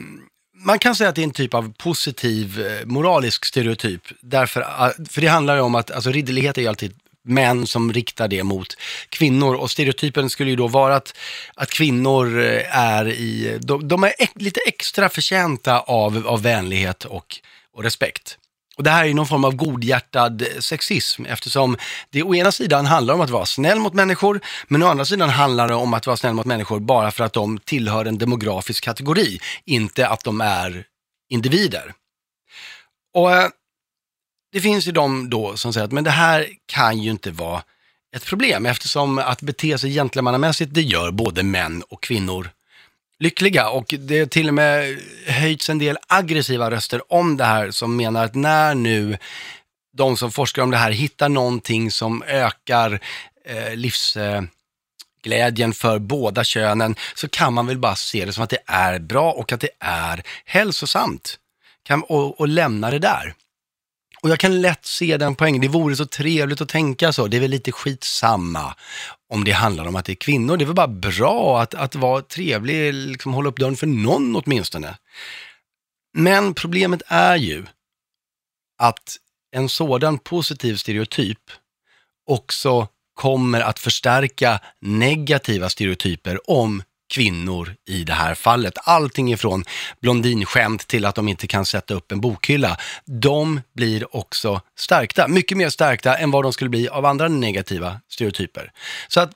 [0.55, 4.01] man kan säga att det är en typ av positiv eh, moralisk stereotyp.
[4.22, 4.61] Därför,
[5.09, 6.93] för det handlar ju om att, alltså ridderlighet är ju alltid
[7.24, 8.78] män som riktar det mot
[9.09, 9.55] kvinnor.
[9.55, 11.17] Och stereotypen skulle ju då vara att,
[11.53, 17.38] att kvinnor är i, de, de är lite extra förtjänta av, av vänlighet och,
[17.74, 18.38] och respekt.
[18.78, 21.78] Och det här är någon form av godhjärtad sexism eftersom
[22.09, 25.30] det å ena sidan handlar om att vara snäll mot människor, men å andra sidan
[25.30, 28.84] handlar det om att vara snäll mot människor bara för att de tillhör en demografisk
[28.84, 30.86] kategori, inte att de är
[31.30, 31.93] individer.
[33.13, 33.49] Och eh,
[34.51, 37.63] det finns ju de då som säger att men det här kan ju inte vara
[38.15, 42.49] ett problem eftersom att bete sig gentlemannamässigt, det gör både män och kvinnor
[43.22, 47.72] lyckliga och det har till och med höjts en del aggressiva röster om det här
[47.72, 49.17] som menar att när nu
[49.93, 52.99] de som forskar om det här hittar någonting som ökar
[53.45, 58.63] eh, livsglädjen för båda könen så kan man väl bara se det som att det
[58.65, 61.38] är bra och att det är hälsosamt.
[61.84, 63.34] Kan, och, och lämna det där.
[64.22, 65.61] Och jag kan lätt se den poängen.
[65.61, 67.28] Det vore så trevligt att tänka så.
[67.28, 68.76] Det är väl lite skitsamma
[69.30, 70.57] om det handlar om att det är kvinnor.
[70.57, 74.36] Det är väl bara bra att, att vara trevlig, liksom hålla upp dörren för någon
[74.36, 74.97] åtminstone.
[76.13, 77.65] Men problemet är ju
[78.78, 79.17] att
[79.55, 81.51] en sådan positiv stereotyp
[82.26, 88.74] också kommer att förstärka negativa stereotyper om kvinnor i det här fallet.
[88.84, 89.64] Allting ifrån
[90.01, 92.78] blondinskämt till att de inte kan sätta upp en bokhylla.
[93.05, 98.01] De blir också stärkta, mycket mer stärkta än vad de skulle bli av andra negativa
[98.09, 98.72] stereotyper.
[99.07, 99.32] Så att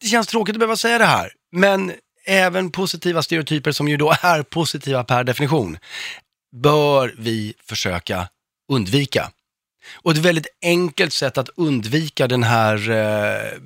[0.00, 1.92] det känns tråkigt att behöva säga det här, men
[2.26, 5.78] även positiva stereotyper som ju då är positiva per definition,
[6.56, 8.28] bör vi försöka
[8.72, 9.30] undvika.
[9.92, 13.58] Och ett väldigt enkelt sätt att undvika den här eh,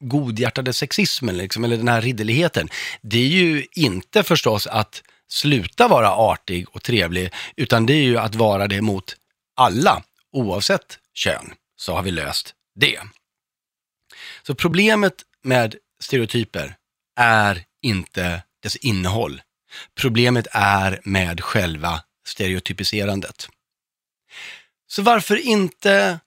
[0.00, 2.68] godhjärtade sexismen, liksom, eller den här ridderligheten,
[3.02, 8.18] det är ju inte förstås att sluta vara artig och trevlig, utan det är ju
[8.18, 9.16] att vara det mot
[9.56, 13.00] alla, oavsett kön, så har vi löst det.
[14.42, 16.76] Så problemet med stereotyper
[17.16, 19.42] är inte dess innehåll.
[19.94, 23.48] Problemet är med själva stereotypiserandet.
[24.86, 26.20] Så varför inte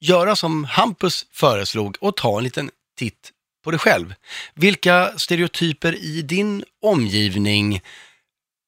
[0.00, 3.30] göra som Hampus föreslog och ta en liten titt
[3.64, 4.14] på dig själv.
[4.54, 7.80] Vilka stereotyper i din omgivning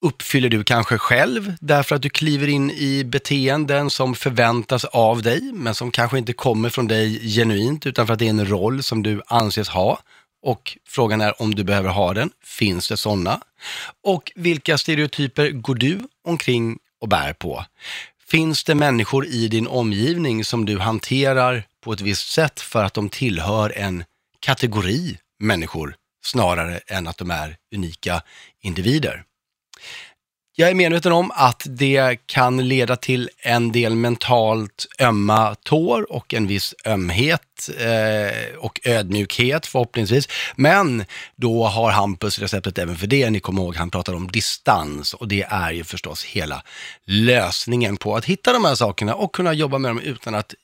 [0.05, 5.41] uppfyller du kanske själv därför att du kliver in i beteenden som förväntas av dig,
[5.53, 8.83] men som kanske inte kommer från dig genuint, utan för att det är en roll
[8.83, 9.99] som du anses ha
[10.43, 12.31] Och frågan är om du behöver ha den.
[12.45, 13.41] Finns det sådana?
[14.03, 17.65] Och vilka stereotyper går du omkring och bär på?
[18.29, 22.95] Finns det människor i din omgivning som du hanterar på ett visst sätt för att
[22.95, 24.05] de tillhör en
[24.47, 25.95] kategori människor
[26.25, 28.23] snarare än att de är unika
[28.63, 29.25] individer?
[30.59, 36.35] Jag är medveten om att det kan leda till en del mentalt ömma tår och
[36.35, 40.29] en viss ömhet eh, och ödmjukhet förhoppningsvis.
[40.57, 41.05] Men
[41.37, 43.31] då har Hampus receptet även för det.
[43.31, 46.63] Ni kommer ihåg, han pratar om distans och det är ju förstås hela
[47.05, 50.55] lösningen på att hitta de här sakerna och kunna jobba med dem utan att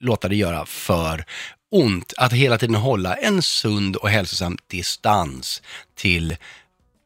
[0.00, 1.24] låta det göra för
[1.70, 2.12] ont.
[2.16, 5.62] Att hela tiden hålla en sund och hälsosam distans
[5.94, 6.36] till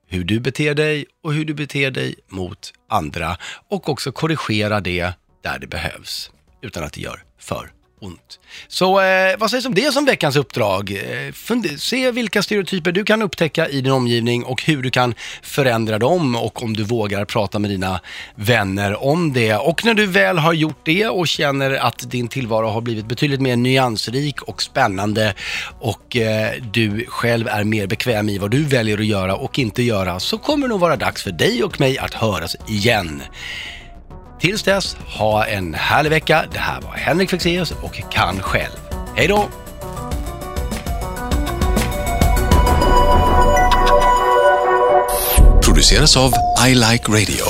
[0.07, 3.37] hur du beter dig och hur du beter dig mot andra
[3.69, 6.31] och också korrigera det där det behövs
[6.63, 8.39] utan att det gör för ont.
[8.69, 10.91] Så eh, vad sägs om det som veckans uppdrag?
[10.91, 15.99] Eh, se vilka stereotyper du kan upptäcka i din omgivning och hur du kan förändra
[15.99, 18.01] dem och om du vågar prata med dina
[18.35, 19.55] vänner om det.
[19.55, 23.41] Och när du väl har gjort det och känner att din tillvaro har blivit betydligt
[23.41, 25.35] mer nyansrik och spännande
[25.81, 29.83] och eh, du själv är mer bekväm i vad du väljer att göra och inte
[29.83, 33.23] göra så kommer det nog vara dags för dig och mig att höras igen.
[34.43, 36.45] Tills dess, ha en härlig vecka.
[36.53, 38.77] Det här var Henrik Fexeus och Kan själv.
[39.17, 39.49] Hej då!
[45.83, 46.33] produceras av
[46.69, 47.47] I Like Radio.